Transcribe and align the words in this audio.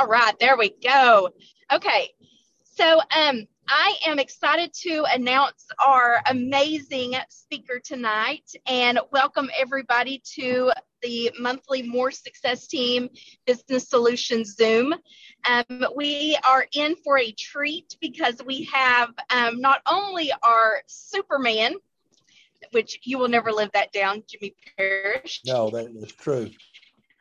All 0.00 0.06
right, 0.06 0.34
there 0.40 0.56
we 0.56 0.70
go. 0.82 1.28
Okay, 1.70 2.08
so 2.74 3.00
um, 3.14 3.46
I 3.68 3.96
am 4.06 4.18
excited 4.18 4.72
to 4.84 5.04
announce 5.12 5.66
our 5.86 6.22
amazing 6.24 7.16
speaker 7.28 7.78
tonight 7.84 8.50
and 8.64 8.98
welcome 9.12 9.50
everybody 9.60 10.22
to 10.36 10.72
the 11.02 11.32
monthly 11.38 11.82
Moore 11.82 12.12
Success 12.12 12.66
Team 12.66 13.10
Business 13.44 13.90
Solutions 13.90 14.56
Zoom. 14.56 14.94
Um, 15.46 15.84
we 15.94 16.34
are 16.48 16.66
in 16.72 16.96
for 17.04 17.18
a 17.18 17.30
treat 17.32 17.94
because 18.00 18.40
we 18.42 18.70
have 18.72 19.10
um, 19.28 19.60
not 19.60 19.82
only 19.86 20.32
our 20.42 20.80
Superman, 20.86 21.74
which 22.70 23.00
you 23.02 23.18
will 23.18 23.28
never 23.28 23.52
live 23.52 23.72
that 23.74 23.92
down, 23.92 24.22
Jimmy 24.26 24.54
Parrish. 24.78 25.42
No, 25.44 25.68
that 25.68 25.90
is 25.94 26.10
true. 26.12 26.50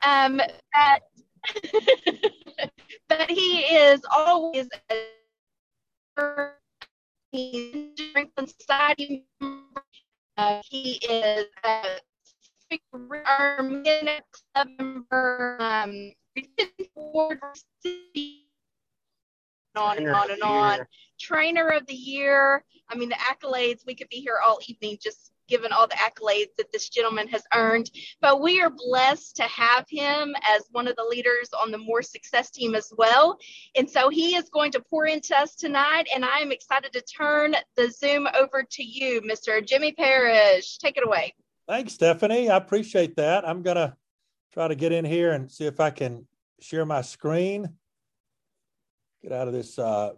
Um, 0.01 0.37
but, 0.37 1.01
but 3.09 3.29
he 3.29 3.59
is 3.61 4.01
always 4.11 4.67
a 4.89 5.09
Franklin 8.13 8.47
Society 8.47 9.25
member. 9.39 9.83
Uh, 10.37 10.61
he 10.69 10.93
is 11.09 11.45
a 11.63 11.99
club 12.91 14.69
member, 14.77 15.57
um, 15.59 16.11
on 19.75 19.97
and 19.97 20.09
on 20.09 20.31
and 20.31 20.43
on. 20.43 20.79
Trainer 21.19 21.69
of 21.69 21.85
the 21.87 21.93
year. 21.93 22.63
I 22.89 22.95
mean, 22.95 23.09
the 23.09 23.15
accolades, 23.15 23.85
we 23.85 23.95
could 23.95 24.09
be 24.09 24.17
here 24.17 24.39
all 24.45 24.59
evening 24.67 24.97
just 25.01 25.31
given 25.49 25.71
all 25.71 25.87
the 25.87 25.95
accolades 25.95 26.55
that 26.57 26.71
this 26.71 26.89
gentleman 26.89 27.27
has 27.27 27.43
earned. 27.53 27.89
But 28.21 28.41
we 28.41 28.61
are 28.61 28.69
blessed 28.69 29.35
to 29.37 29.43
have 29.43 29.85
him 29.89 30.35
as 30.47 30.63
one 30.71 30.87
of 30.87 30.95
the 30.95 31.03
leaders 31.03 31.49
on 31.59 31.71
the 31.71 31.77
Moore 31.77 32.01
Success 32.01 32.51
team 32.51 32.75
as 32.75 32.93
well. 32.97 33.37
And 33.75 33.89
so 33.89 34.09
he 34.09 34.35
is 34.35 34.49
going 34.49 34.71
to 34.73 34.79
pour 34.79 35.05
into 35.05 35.35
us 35.37 35.55
tonight. 35.55 36.07
And 36.13 36.23
I 36.23 36.39
am 36.39 36.51
excited 36.51 36.93
to 36.93 37.01
turn 37.01 37.55
the 37.75 37.89
Zoom 37.89 38.27
over 38.35 38.63
to 38.69 38.83
you, 38.83 39.21
Mr. 39.21 39.65
Jimmy 39.65 39.91
Parrish. 39.91 40.77
Take 40.77 40.97
it 40.97 41.05
away. 41.05 41.33
Thanks, 41.67 41.93
Stephanie. 41.93 42.49
I 42.49 42.57
appreciate 42.57 43.15
that. 43.17 43.47
I'm 43.47 43.61
going 43.61 43.77
to 43.77 43.95
try 44.53 44.67
to 44.67 44.75
get 44.75 44.91
in 44.91 45.05
here 45.05 45.31
and 45.31 45.51
see 45.51 45.65
if 45.65 45.79
I 45.79 45.89
can 45.89 46.27
share 46.59 46.85
my 46.85 47.01
screen. 47.01 47.69
Get 49.21 49.31
out 49.31 49.47
of 49.47 49.53
this 49.53 49.77
uh, 49.77 50.13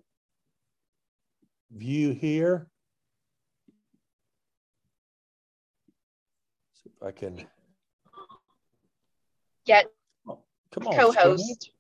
view 1.72 2.12
here. 2.12 2.68
I 7.04 7.12
can 7.12 7.46
get 9.66 9.88
oh, 10.28 10.40
come 10.72 10.88
on 10.88 10.94
co-host. 10.94 11.72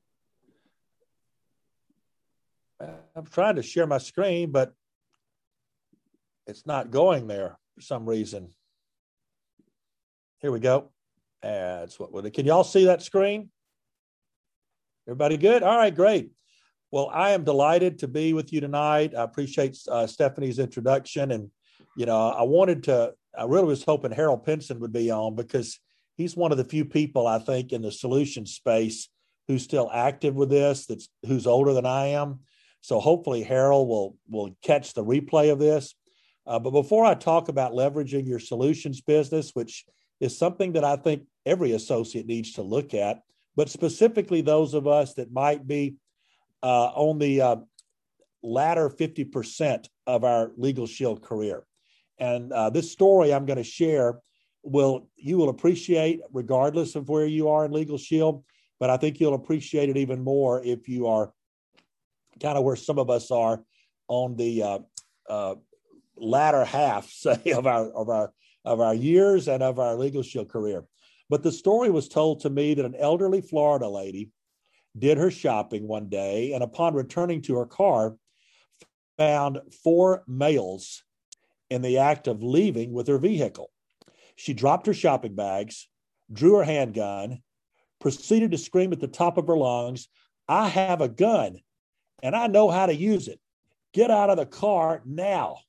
I'm 3.15 3.27
trying 3.27 3.57
to 3.57 3.63
share 3.63 3.85
my 3.85 3.99
screen, 3.99 4.51
but 4.51 4.73
it's 6.47 6.65
not 6.65 6.89
going 6.89 7.27
there 7.27 7.59
for 7.75 7.81
some 7.81 8.07
reason. 8.09 8.49
Here 10.39 10.51
we 10.51 10.59
go. 10.59 10.89
That's 11.43 11.99
what 11.99 12.11
would 12.11 12.25
it. 12.25 12.31
Can 12.31 12.47
y'all 12.47 12.63
see 12.63 12.85
that 12.85 13.03
screen? 13.03 13.49
Everybody 15.07 15.37
good? 15.37 15.61
All 15.61 15.77
right, 15.77 15.93
great. 15.93 16.31
Well, 16.91 17.09
I 17.13 17.31
am 17.31 17.43
delighted 17.43 17.99
to 17.99 18.07
be 18.07 18.33
with 18.33 18.51
you 18.51 18.59
tonight. 18.59 19.13
I 19.15 19.23
appreciate 19.23 19.77
uh, 19.87 20.07
Stephanie's 20.07 20.59
introduction, 20.59 21.31
and 21.31 21.51
you 21.95 22.05
know, 22.05 22.29
I 22.29 22.43
wanted 22.43 22.83
to 22.83 23.13
I 23.37 23.45
really 23.45 23.65
was 23.65 23.83
hoping 23.83 24.11
Harold 24.11 24.45
Pinson 24.45 24.79
would 24.79 24.93
be 24.93 25.09
on 25.11 25.35
because 25.35 25.79
he's 26.17 26.35
one 26.35 26.51
of 26.51 26.57
the 26.57 26.65
few 26.65 26.85
people 26.85 27.27
I 27.27 27.39
think 27.39 27.71
in 27.71 27.81
the 27.81 27.91
solution 27.91 28.45
space 28.45 29.09
who's 29.47 29.63
still 29.63 29.89
active 29.93 30.35
with 30.35 30.49
this. 30.49 30.85
That's 30.85 31.09
who's 31.25 31.47
older 31.47 31.73
than 31.73 31.85
I 31.85 32.07
am. 32.07 32.39
So 32.81 32.99
hopefully 32.99 33.43
Harold 33.43 33.87
will 33.87 34.17
will 34.29 34.55
catch 34.63 34.93
the 34.93 35.03
replay 35.03 35.51
of 35.51 35.59
this. 35.59 35.95
Uh, 36.47 36.59
but 36.59 36.71
before 36.71 37.05
I 37.05 37.13
talk 37.13 37.49
about 37.49 37.73
leveraging 37.73 38.27
your 38.27 38.39
solutions 38.39 39.01
business, 39.01 39.51
which 39.53 39.85
is 40.19 40.37
something 40.37 40.73
that 40.73 40.83
I 40.83 40.95
think 40.95 41.23
every 41.45 41.73
associate 41.73 42.25
needs 42.25 42.53
to 42.53 42.61
look 42.63 42.93
at, 42.93 43.21
but 43.55 43.69
specifically 43.69 44.41
those 44.41 44.73
of 44.73 44.87
us 44.87 45.13
that 45.15 45.31
might 45.31 45.67
be 45.67 45.95
uh, 46.63 46.91
on 46.95 47.19
the 47.19 47.41
uh, 47.41 47.55
latter 48.43 48.89
50% 48.89 49.87
of 50.07 50.23
our 50.23 50.51
legal 50.57 50.87
shield 50.87 51.21
career. 51.21 51.63
And 52.21 52.53
uh, 52.53 52.69
this 52.69 52.91
story 52.91 53.33
I'm 53.33 53.47
going 53.47 53.57
to 53.57 53.63
share 53.63 54.19
will 54.63 55.09
you 55.17 55.37
will 55.37 55.49
appreciate 55.49 56.21
regardless 56.31 56.95
of 56.95 57.09
where 57.09 57.25
you 57.25 57.49
are 57.49 57.65
in 57.65 57.71
Legal 57.71 57.97
Shield, 57.97 58.43
but 58.79 58.91
I 58.91 58.97
think 58.97 59.19
you'll 59.19 59.33
appreciate 59.33 59.89
it 59.89 59.97
even 59.97 60.23
more 60.23 60.63
if 60.63 60.87
you 60.87 61.07
are 61.07 61.33
kind 62.39 62.59
of 62.59 62.63
where 62.63 62.75
some 62.75 62.99
of 62.99 63.09
us 63.09 63.31
are 63.31 63.63
on 64.07 64.35
the 64.35 64.61
uh, 64.61 64.79
uh, 65.27 65.55
latter 66.15 66.63
half, 66.63 67.09
say, 67.09 67.53
of 67.55 67.65
our 67.65 67.89
of 67.89 68.07
our 68.09 68.31
of 68.65 68.79
our 68.79 68.93
years 68.93 69.47
and 69.47 69.63
of 69.63 69.79
our 69.79 69.95
Legal 69.95 70.21
Shield 70.21 70.47
career. 70.47 70.85
But 71.27 71.41
the 71.41 71.51
story 71.51 71.89
was 71.89 72.07
told 72.07 72.41
to 72.41 72.51
me 72.51 72.75
that 72.75 72.85
an 72.85 72.95
elderly 72.95 73.41
Florida 73.41 73.89
lady 73.89 74.29
did 74.95 75.17
her 75.17 75.31
shopping 75.31 75.87
one 75.87 76.07
day, 76.07 76.53
and 76.53 76.63
upon 76.63 76.93
returning 76.93 77.41
to 77.43 77.55
her 77.55 77.65
car, 77.65 78.15
found 79.17 79.59
four 79.83 80.23
males 80.27 81.01
in 81.71 81.81
the 81.81 81.99
act 81.99 82.27
of 82.27 82.43
leaving 82.43 82.91
with 82.91 83.07
her 83.07 83.17
vehicle. 83.17 83.71
She 84.35 84.53
dropped 84.53 84.87
her 84.87 84.93
shopping 84.93 85.35
bags, 85.35 85.87
drew 86.31 86.57
her 86.57 86.63
handgun, 86.63 87.41
proceeded 87.99 88.51
to 88.51 88.57
scream 88.57 88.91
at 88.91 88.99
the 88.99 89.07
top 89.07 89.37
of 89.37 89.47
her 89.47 89.55
lungs, 89.55 90.09
I 90.49 90.67
have 90.67 90.99
a 90.99 91.07
gun 91.07 91.61
and 92.21 92.35
I 92.35 92.47
know 92.47 92.69
how 92.69 92.87
to 92.87 92.93
use 92.93 93.29
it. 93.29 93.39
Get 93.93 94.11
out 94.11 94.29
of 94.29 94.35
the 94.35 94.45
car 94.45 95.01
now. 95.05 95.59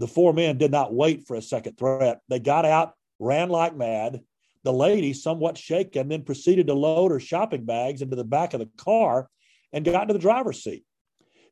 The 0.00 0.08
four 0.08 0.32
men 0.32 0.58
did 0.58 0.72
not 0.72 0.92
wait 0.92 1.24
for 1.26 1.36
a 1.36 1.42
second 1.42 1.78
threat. 1.78 2.20
They 2.28 2.40
got 2.40 2.64
out, 2.64 2.94
ran 3.20 3.50
like 3.50 3.76
mad. 3.76 4.22
The 4.64 4.72
lady, 4.72 5.12
somewhat 5.12 5.56
shaken, 5.56 6.08
then 6.08 6.24
proceeded 6.24 6.66
to 6.66 6.74
load 6.74 7.12
her 7.12 7.20
shopping 7.20 7.64
bags 7.64 8.02
into 8.02 8.16
the 8.16 8.24
back 8.24 8.54
of 8.54 8.60
the 8.60 8.70
car 8.76 9.28
and 9.72 9.84
got 9.84 10.02
into 10.02 10.14
the 10.14 10.18
driver's 10.18 10.64
seat. 10.64 10.84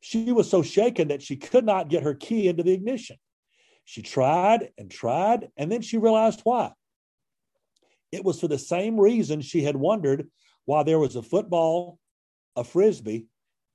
She 0.05 0.33
was 0.33 0.49
so 0.49 0.61
shaken 0.61 1.07
that 1.07 1.21
she 1.21 1.37
could 1.37 1.63
not 1.63 1.87
get 1.87 2.03
her 2.03 2.13
key 2.13 2.49
into 2.49 2.61
the 2.61 2.73
ignition. 2.73 3.15
She 3.85 4.01
tried 4.01 4.69
and 4.77 4.91
tried, 4.91 5.47
and 5.55 5.71
then 5.71 5.81
she 5.81 5.97
realized 5.97 6.41
why. 6.43 6.73
It 8.11 8.25
was 8.25 8.41
for 8.41 8.49
the 8.49 8.59
same 8.59 8.99
reason 8.99 9.39
she 9.39 9.63
had 9.63 9.77
wondered 9.77 10.27
why 10.65 10.83
there 10.83 10.99
was 10.99 11.15
a 11.15 11.21
football, 11.21 11.99
a 12.57 12.65
frisbee, 12.65 13.27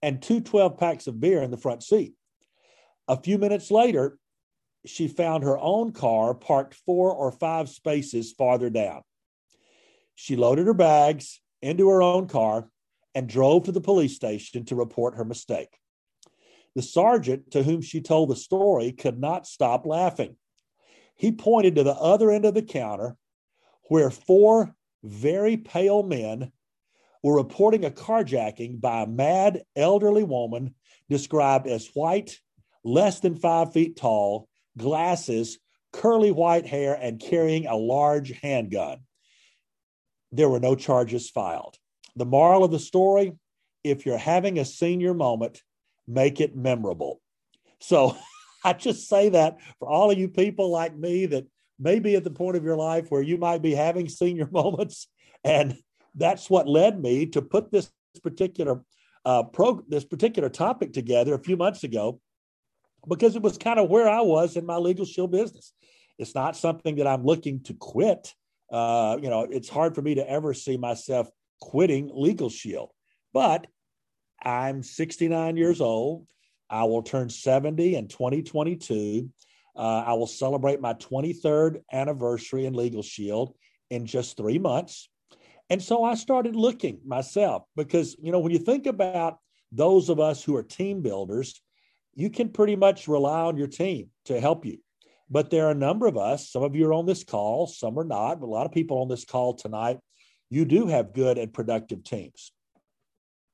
and 0.02 0.20
two 0.20 0.42
12 0.42 0.76
packs 0.76 1.06
of 1.06 1.18
beer 1.18 1.40
in 1.40 1.50
the 1.50 1.56
front 1.56 1.82
seat. 1.82 2.12
A 3.08 3.16
few 3.16 3.38
minutes 3.38 3.70
later, 3.70 4.18
she 4.84 5.08
found 5.08 5.44
her 5.44 5.58
own 5.58 5.92
car 5.92 6.34
parked 6.34 6.74
four 6.74 7.10
or 7.10 7.32
five 7.32 7.70
spaces 7.70 8.32
farther 8.32 8.68
down. 8.68 9.00
She 10.14 10.36
loaded 10.36 10.66
her 10.66 10.74
bags 10.74 11.40
into 11.62 11.88
her 11.88 12.02
own 12.02 12.28
car 12.28 12.68
and 13.14 13.30
drove 13.30 13.64
to 13.64 13.72
the 13.72 13.80
police 13.80 14.14
station 14.14 14.66
to 14.66 14.76
report 14.76 15.14
her 15.14 15.24
mistake. 15.24 15.70
The 16.78 16.82
sergeant 16.82 17.50
to 17.50 17.64
whom 17.64 17.82
she 17.82 18.00
told 18.00 18.28
the 18.28 18.36
story 18.36 18.92
could 18.92 19.18
not 19.18 19.48
stop 19.48 19.84
laughing. 19.84 20.36
He 21.16 21.32
pointed 21.32 21.74
to 21.74 21.82
the 21.82 21.96
other 21.96 22.30
end 22.30 22.44
of 22.44 22.54
the 22.54 22.62
counter 22.62 23.16
where 23.88 24.12
four 24.12 24.76
very 25.02 25.56
pale 25.56 26.04
men 26.04 26.52
were 27.20 27.34
reporting 27.34 27.84
a 27.84 27.90
carjacking 27.90 28.80
by 28.80 29.02
a 29.02 29.08
mad 29.08 29.64
elderly 29.74 30.22
woman 30.22 30.76
described 31.10 31.66
as 31.66 31.90
white, 31.94 32.38
less 32.84 33.18
than 33.18 33.34
five 33.34 33.72
feet 33.72 33.96
tall, 33.96 34.48
glasses, 34.76 35.58
curly 35.92 36.30
white 36.30 36.68
hair, 36.68 36.94
and 36.94 37.18
carrying 37.18 37.66
a 37.66 37.74
large 37.74 38.30
handgun. 38.40 39.00
There 40.30 40.48
were 40.48 40.60
no 40.60 40.76
charges 40.76 41.28
filed. 41.28 41.76
The 42.14 42.24
moral 42.24 42.62
of 42.62 42.70
the 42.70 42.78
story 42.78 43.32
if 43.82 44.06
you're 44.06 44.16
having 44.16 44.60
a 44.60 44.64
senior 44.64 45.12
moment, 45.12 45.60
make 46.08 46.40
it 46.40 46.56
memorable. 46.56 47.20
So 47.80 48.16
I 48.64 48.72
just 48.72 49.08
say 49.08 49.28
that 49.30 49.58
for 49.78 49.88
all 49.88 50.10
of 50.10 50.18
you 50.18 50.28
people 50.28 50.70
like 50.70 50.96
me 50.96 51.26
that 51.26 51.46
may 51.78 52.00
be 52.00 52.16
at 52.16 52.24
the 52.24 52.30
point 52.30 52.56
of 52.56 52.64
your 52.64 52.76
life 52.76 53.10
where 53.10 53.22
you 53.22 53.38
might 53.38 53.62
be 53.62 53.74
having 53.74 54.08
senior 54.08 54.48
moments. 54.52 55.06
And 55.44 55.78
that's 56.14 56.50
what 56.50 56.66
led 56.66 57.00
me 57.00 57.26
to 57.26 57.42
put 57.42 57.70
this 57.70 57.90
particular 58.22 58.82
uh, 59.24 59.42
pro 59.42 59.82
this 59.88 60.04
particular 60.04 60.48
topic 60.48 60.92
together 60.92 61.34
a 61.34 61.38
few 61.38 61.56
months 61.56 61.84
ago 61.84 62.20
because 63.06 63.36
it 63.36 63.42
was 63.42 63.58
kind 63.58 63.78
of 63.78 63.88
where 63.88 64.08
I 64.08 64.20
was 64.20 64.56
in 64.56 64.66
my 64.66 64.76
legal 64.76 65.04
shield 65.04 65.30
business. 65.30 65.72
It's 66.18 66.34
not 66.34 66.56
something 66.56 66.96
that 66.96 67.06
I'm 67.06 67.24
looking 67.24 67.62
to 67.64 67.74
quit. 67.74 68.34
Uh, 68.72 69.18
you 69.22 69.30
know, 69.30 69.46
it's 69.48 69.68
hard 69.68 69.94
for 69.94 70.02
me 70.02 70.16
to 70.16 70.28
ever 70.28 70.52
see 70.54 70.76
myself 70.76 71.28
quitting 71.60 72.10
legal 72.12 72.50
shield, 72.50 72.90
but 73.32 73.66
I'm 74.42 74.82
69 74.82 75.56
years 75.56 75.80
old. 75.80 76.26
I 76.70 76.84
will 76.84 77.02
turn 77.02 77.30
70 77.30 77.96
in 77.96 78.08
2022. 78.08 79.28
Uh, 79.76 79.80
I 79.80 80.12
will 80.14 80.26
celebrate 80.26 80.80
my 80.80 80.94
23rd 80.94 81.82
anniversary 81.92 82.66
in 82.66 82.74
Legal 82.74 83.02
Shield 83.02 83.54
in 83.90 84.06
just 84.06 84.36
three 84.36 84.58
months. 84.58 85.08
And 85.70 85.82
so 85.82 86.02
I 86.02 86.14
started 86.14 86.56
looking 86.56 87.00
myself 87.06 87.64
because, 87.76 88.16
you 88.20 88.32
know, 88.32 88.38
when 88.38 88.52
you 88.52 88.58
think 88.58 88.86
about 88.86 89.38
those 89.70 90.08
of 90.08 90.18
us 90.18 90.42
who 90.42 90.56
are 90.56 90.62
team 90.62 91.02
builders, 91.02 91.60
you 92.14 92.30
can 92.30 92.48
pretty 92.48 92.74
much 92.74 93.06
rely 93.06 93.42
on 93.42 93.56
your 93.56 93.66
team 93.66 94.08
to 94.24 94.40
help 94.40 94.64
you. 94.64 94.78
But 95.30 95.50
there 95.50 95.66
are 95.66 95.72
a 95.72 95.74
number 95.74 96.06
of 96.06 96.16
us, 96.16 96.50
some 96.50 96.62
of 96.62 96.74
you 96.74 96.86
are 96.88 96.92
on 96.94 97.06
this 97.06 97.22
call, 97.22 97.66
some 97.66 97.98
are 97.98 98.04
not, 98.04 98.40
but 98.40 98.46
a 98.46 98.50
lot 98.50 98.66
of 98.66 98.72
people 98.72 98.98
on 98.98 99.08
this 99.08 99.26
call 99.26 99.54
tonight, 99.54 99.98
you 100.48 100.64
do 100.64 100.86
have 100.86 101.12
good 101.12 101.36
and 101.36 101.52
productive 101.52 102.02
teams, 102.02 102.50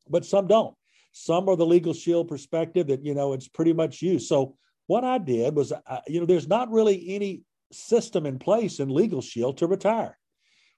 but 0.08 0.24
some 0.24 0.46
don't. 0.46 0.74
Some 1.12 1.48
are 1.48 1.56
the 1.56 1.66
legal 1.66 1.92
shield 1.92 2.28
perspective 2.28 2.88
that, 2.88 3.04
you 3.04 3.14
know, 3.14 3.32
it's 3.32 3.48
pretty 3.48 3.72
much 3.72 4.02
you. 4.02 4.18
So 4.18 4.56
what 4.86 5.04
I 5.04 5.18
did 5.18 5.54
was, 5.54 5.72
uh, 5.72 6.00
you 6.06 6.20
know, 6.20 6.26
there's 6.26 6.48
not 6.48 6.70
really 6.70 7.14
any 7.14 7.42
system 7.72 8.26
in 8.26 8.38
place 8.38 8.80
in 8.80 8.88
legal 8.88 9.20
shield 9.20 9.58
to 9.58 9.66
retire. 9.66 10.18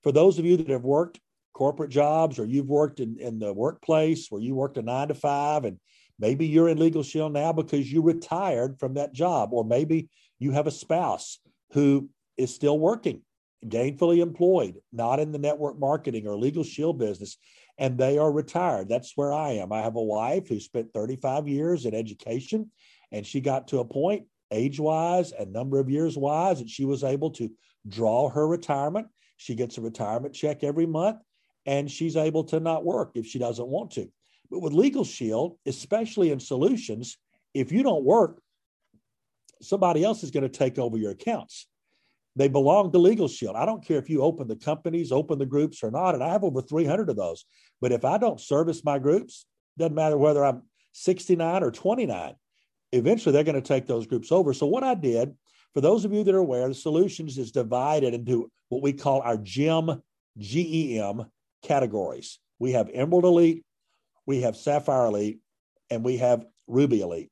For 0.02 0.12
those 0.12 0.38
of 0.38 0.44
you 0.44 0.56
that 0.58 0.68
have 0.68 0.84
worked 0.84 1.20
corporate 1.56 1.90
jobs 1.90 2.38
or 2.38 2.44
you've 2.44 2.68
worked 2.68 3.00
in, 3.00 3.16
in 3.18 3.38
the 3.38 3.52
workplace 3.52 4.30
where 4.30 4.42
you 4.42 4.54
worked 4.54 4.76
a 4.76 4.82
nine 4.82 5.08
to 5.08 5.14
five 5.14 5.64
and 5.64 5.78
maybe 6.18 6.46
you're 6.46 6.68
in 6.68 6.78
legal 6.78 7.02
shield 7.02 7.32
now 7.32 7.50
because 7.50 7.90
you 7.90 8.02
retired 8.02 8.78
from 8.78 8.94
that 8.94 9.14
job 9.14 9.54
or 9.54 9.64
maybe 9.64 10.10
you 10.38 10.50
have 10.50 10.66
a 10.66 10.70
spouse 10.70 11.38
who 11.72 12.10
is 12.36 12.54
still 12.54 12.78
working 12.78 13.22
gainfully 13.64 14.18
employed 14.18 14.76
not 14.92 15.18
in 15.18 15.32
the 15.32 15.38
network 15.38 15.78
marketing 15.78 16.26
or 16.26 16.36
legal 16.36 16.62
shield 16.62 16.98
business 16.98 17.38
and 17.78 17.98
they 17.98 18.18
are 18.18 18.32
retired 18.32 18.88
that's 18.88 19.12
where 19.16 19.32
i 19.32 19.50
am 19.50 19.72
i 19.72 19.80
have 19.80 19.96
a 19.96 20.02
wife 20.02 20.48
who 20.48 20.58
spent 20.60 20.92
35 20.92 21.48
years 21.48 21.86
in 21.86 21.94
education 21.94 22.70
and 23.12 23.26
she 23.26 23.40
got 23.40 23.68
to 23.68 23.78
a 23.78 23.84
point 23.84 24.24
age 24.50 24.78
wise 24.78 25.32
and 25.32 25.52
number 25.52 25.78
of 25.78 25.90
years 25.90 26.16
wise 26.16 26.58
that 26.58 26.70
she 26.70 26.84
was 26.84 27.04
able 27.04 27.30
to 27.30 27.50
draw 27.88 28.28
her 28.28 28.46
retirement 28.46 29.06
she 29.36 29.54
gets 29.54 29.78
a 29.78 29.80
retirement 29.80 30.34
check 30.34 30.64
every 30.64 30.86
month 30.86 31.18
and 31.66 31.90
she's 31.90 32.16
able 32.16 32.44
to 32.44 32.60
not 32.60 32.84
work 32.84 33.10
if 33.14 33.26
she 33.26 33.38
doesn't 33.38 33.66
want 33.66 33.90
to. 33.92 34.08
But 34.50 34.60
with 34.60 34.72
Legal 34.72 35.04
Shield, 35.04 35.58
especially 35.66 36.30
in 36.30 36.38
solutions, 36.38 37.18
if 37.52 37.72
you 37.72 37.82
don't 37.82 38.04
work, 38.04 38.40
somebody 39.60 40.04
else 40.04 40.22
is 40.22 40.30
going 40.30 40.44
to 40.44 40.48
take 40.48 40.78
over 40.78 40.96
your 40.96 41.10
accounts. 41.10 41.66
They 42.36 42.48
belong 42.48 42.92
to 42.92 42.98
Legal 42.98 43.28
Shield. 43.28 43.56
I 43.56 43.64
don't 43.64 43.84
care 43.84 43.98
if 43.98 44.10
you 44.10 44.20
open 44.20 44.46
the 44.46 44.56
companies, 44.56 45.10
open 45.10 45.38
the 45.38 45.46
groups 45.46 45.82
or 45.82 45.90
not, 45.90 46.14
and 46.14 46.22
I 46.22 46.28
have 46.28 46.44
over 46.44 46.60
300 46.60 47.08
of 47.08 47.16
those. 47.16 47.46
But 47.80 47.92
if 47.92 48.04
I 48.04 48.18
don't 48.18 48.40
service 48.40 48.84
my 48.84 48.98
groups, 48.98 49.46
doesn't 49.78 49.94
matter 49.94 50.18
whether 50.18 50.44
I'm 50.44 50.62
69 50.92 51.62
or 51.62 51.70
29, 51.70 52.34
eventually 52.92 53.32
they're 53.32 53.44
going 53.44 53.54
to 53.54 53.60
take 53.60 53.86
those 53.86 54.06
groups 54.06 54.30
over. 54.30 54.52
So 54.52 54.66
what 54.66 54.84
I 54.84 54.94
did, 54.94 55.34
for 55.72 55.80
those 55.80 56.04
of 56.04 56.12
you 56.12 56.24
that 56.24 56.34
are 56.34 56.38
aware, 56.38 56.68
the 56.68 56.74
solutions 56.74 57.38
is 57.38 57.52
divided 57.52 58.14
into 58.14 58.50
what 58.68 58.82
we 58.82 58.92
call 58.92 59.20
our 59.22 59.36
GEM, 59.38 60.02
GEM 60.38 61.26
categories. 61.62 62.38
We 62.58 62.72
have 62.72 62.90
Emerald 62.92 63.24
Elite, 63.24 63.64
we 64.26 64.42
have 64.42 64.56
Sapphire 64.56 65.06
Elite, 65.06 65.38
and 65.90 66.04
we 66.04 66.18
have 66.18 66.44
Ruby 66.66 67.00
Elite. 67.00 67.30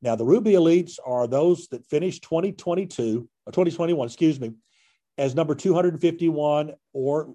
Now, 0.00 0.14
the 0.14 0.24
Ruby 0.24 0.52
Elites 0.52 0.98
are 1.04 1.26
those 1.26 1.66
that 1.68 1.86
finished 1.86 2.22
2022 2.22 3.28
or 3.37 3.37
2021, 3.52 4.06
excuse 4.06 4.40
me, 4.40 4.52
as 5.16 5.34
number 5.34 5.54
251 5.54 6.74
or 6.92 7.34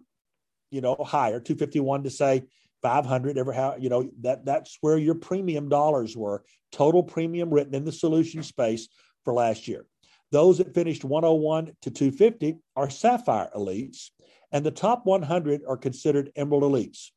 you 0.71 0.81
know 0.81 0.95
higher, 0.95 1.39
251 1.39 2.03
to 2.03 2.09
say 2.09 2.43
500 2.81 3.37
ever 3.37 3.53
how 3.53 3.75
you 3.79 3.89
know 3.89 4.09
that 4.21 4.45
that's 4.45 4.77
where 4.81 4.97
your 4.97 5.15
premium 5.15 5.69
dollars 5.69 6.15
were 6.17 6.43
total 6.71 7.03
premium 7.03 7.49
written 7.49 7.75
in 7.75 7.85
the 7.85 7.91
solution 7.91 8.43
space 8.43 8.87
for 9.23 9.33
last 9.33 9.67
year. 9.67 9.85
Those 10.31 10.57
that 10.57 10.73
finished 10.73 11.03
101 11.03 11.73
to 11.83 11.91
250 11.91 12.57
are 12.75 12.89
Sapphire 12.89 13.49
Elites 13.55 14.09
and 14.51 14.65
the 14.65 14.71
top 14.71 15.05
100 15.05 15.61
are 15.67 15.77
considered 15.77 16.31
Emerald 16.35 16.63
Elites. 16.63 17.11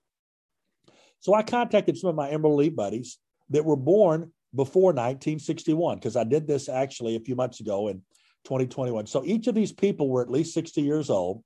So 1.20 1.34
I 1.34 1.42
contacted 1.42 1.96
some 1.96 2.10
of 2.10 2.16
my 2.16 2.30
Emerald 2.30 2.60
Elite 2.60 2.76
buddies 2.76 3.18
that 3.50 3.64
were 3.64 3.76
born 3.76 4.32
before 4.54 4.92
1961 4.92 5.96
because 5.96 6.16
I 6.16 6.24
did 6.24 6.46
this 6.46 6.68
actually 6.68 7.16
a 7.16 7.20
few 7.20 7.34
months 7.34 7.60
ago 7.60 7.88
in 7.88 8.02
2021. 8.46 9.06
So 9.06 9.24
each 9.24 9.46
of 9.46 9.54
these 9.54 9.72
people 9.72 10.08
were 10.08 10.22
at 10.22 10.30
least 10.30 10.54
60 10.54 10.80
years 10.80 11.10
old. 11.10 11.42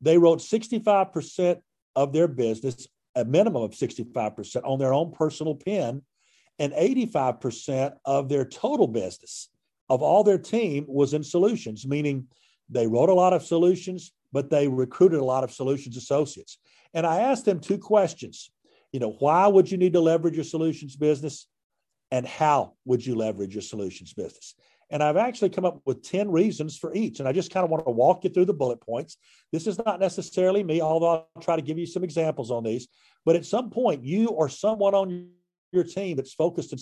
They 0.00 0.18
wrote 0.18 0.38
65% 0.38 1.60
of 1.94 2.12
their 2.12 2.26
business, 2.26 2.88
a 3.14 3.24
minimum 3.24 3.62
of 3.62 3.72
65% 3.72 4.62
on 4.64 4.78
their 4.78 4.94
own 4.94 5.12
personal 5.12 5.54
pen, 5.54 6.02
and 6.58 6.72
85% 6.72 7.92
of 8.04 8.28
their 8.28 8.44
total 8.44 8.88
business 8.88 9.48
of 9.88 10.02
all 10.02 10.24
their 10.24 10.38
team 10.38 10.84
was 10.88 11.14
in 11.14 11.22
solutions, 11.22 11.86
meaning 11.86 12.26
they 12.68 12.86
wrote 12.86 13.08
a 13.08 13.14
lot 13.14 13.32
of 13.32 13.42
solutions, 13.42 14.12
but 14.32 14.48
they 14.48 14.68
recruited 14.68 15.20
a 15.20 15.24
lot 15.24 15.44
of 15.44 15.52
solutions 15.52 15.96
associates. 15.96 16.58
And 16.94 17.06
I 17.06 17.20
asked 17.20 17.44
them 17.44 17.60
two 17.60 17.78
questions. 17.78 18.50
You 18.92 19.00
know, 19.00 19.16
why 19.18 19.46
would 19.46 19.70
you 19.70 19.78
need 19.78 19.92
to 19.94 20.00
leverage 20.00 20.34
your 20.36 20.44
solutions 20.44 20.96
business? 20.96 21.46
And 22.10 22.26
how 22.26 22.74
would 22.84 23.04
you 23.04 23.14
leverage 23.14 23.54
your 23.54 23.62
solutions 23.62 24.12
business? 24.12 24.54
And 24.90 25.02
I've 25.02 25.16
actually 25.16 25.50
come 25.50 25.64
up 25.64 25.80
with 25.84 26.02
10 26.02 26.30
reasons 26.30 26.76
for 26.76 26.92
each. 26.94 27.20
And 27.20 27.28
I 27.28 27.32
just 27.32 27.52
kind 27.52 27.64
of 27.64 27.70
want 27.70 27.84
to 27.86 27.92
walk 27.92 28.24
you 28.24 28.30
through 28.30 28.46
the 28.46 28.54
bullet 28.54 28.80
points. 28.80 29.16
This 29.52 29.66
is 29.66 29.78
not 29.84 30.00
necessarily 30.00 30.64
me, 30.64 30.80
although 30.80 31.26
I'll 31.34 31.42
try 31.42 31.56
to 31.56 31.62
give 31.62 31.78
you 31.78 31.86
some 31.86 32.02
examples 32.02 32.50
on 32.50 32.64
these. 32.64 32.88
But 33.24 33.36
at 33.36 33.46
some 33.46 33.70
point, 33.70 34.04
you 34.04 34.28
or 34.28 34.48
someone 34.48 34.94
on 34.94 35.28
your 35.72 35.84
team 35.84 36.16
that's 36.16 36.34
focused 36.34 36.72
in 36.72 36.78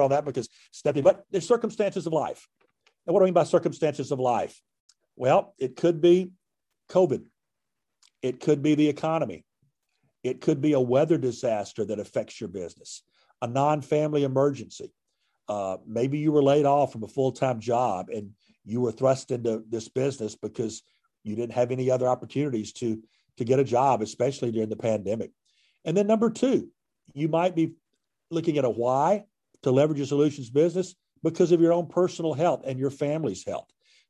on 0.00 0.10
that 0.10 0.24
because 0.24 0.48
stepping, 0.70 1.02
but 1.02 1.24
there's 1.30 1.46
circumstances 1.46 2.06
of 2.06 2.12
life. 2.12 2.48
And 3.06 3.12
what 3.12 3.20
do 3.20 3.24
I 3.24 3.26
mean 3.26 3.34
by 3.34 3.44
circumstances 3.44 4.10
of 4.12 4.18
life? 4.18 4.60
Well, 5.16 5.54
it 5.58 5.76
could 5.76 6.00
be 6.00 6.32
COVID. 6.90 7.24
It 8.22 8.40
could 8.40 8.62
be 8.62 8.74
the 8.74 8.88
economy. 8.88 9.44
It 10.22 10.40
could 10.40 10.60
be 10.60 10.72
a 10.72 10.80
weather 10.80 11.18
disaster 11.18 11.84
that 11.84 11.98
affects 11.98 12.40
your 12.40 12.48
business, 12.48 13.02
a 13.42 13.46
non 13.46 13.82
family 13.82 14.22
emergency. 14.22 14.92
Uh, 15.48 15.78
maybe 15.86 16.18
you 16.18 16.30
were 16.30 16.42
laid 16.42 16.64
off 16.64 16.92
from 16.92 17.02
a 17.02 17.08
full 17.08 17.32
time 17.32 17.60
job 17.60 18.08
and 18.08 18.30
you 18.64 18.80
were 18.80 18.92
thrust 18.92 19.32
into 19.32 19.64
this 19.68 19.88
business 19.88 20.36
because 20.36 20.82
you 21.24 21.34
didn't 21.34 21.52
have 21.52 21.72
any 21.72 21.90
other 21.90 22.06
opportunities 22.06 22.72
to, 22.72 23.02
to 23.36 23.44
get 23.44 23.58
a 23.58 23.64
job, 23.64 24.00
especially 24.00 24.52
during 24.52 24.68
the 24.68 24.76
pandemic. 24.76 25.32
And 25.84 25.96
then, 25.96 26.06
number 26.06 26.30
two, 26.30 26.68
you 27.12 27.28
might 27.28 27.56
be 27.56 27.74
looking 28.30 28.58
at 28.58 28.64
a 28.64 28.70
why 28.70 29.24
to 29.62 29.70
leverage 29.70 29.98
your 29.98 30.06
solutions 30.06 30.50
business 30.50 30.94
because 31.22 31.52
of 31.52 31.60
your 31.60 31.72
own 31.72 31.86
personal 31.86 32.34
health 32.34 32.62
and 32.66 32.78
your 32.78 32.90
family's 32.90 33.44
health. 33.44 33.68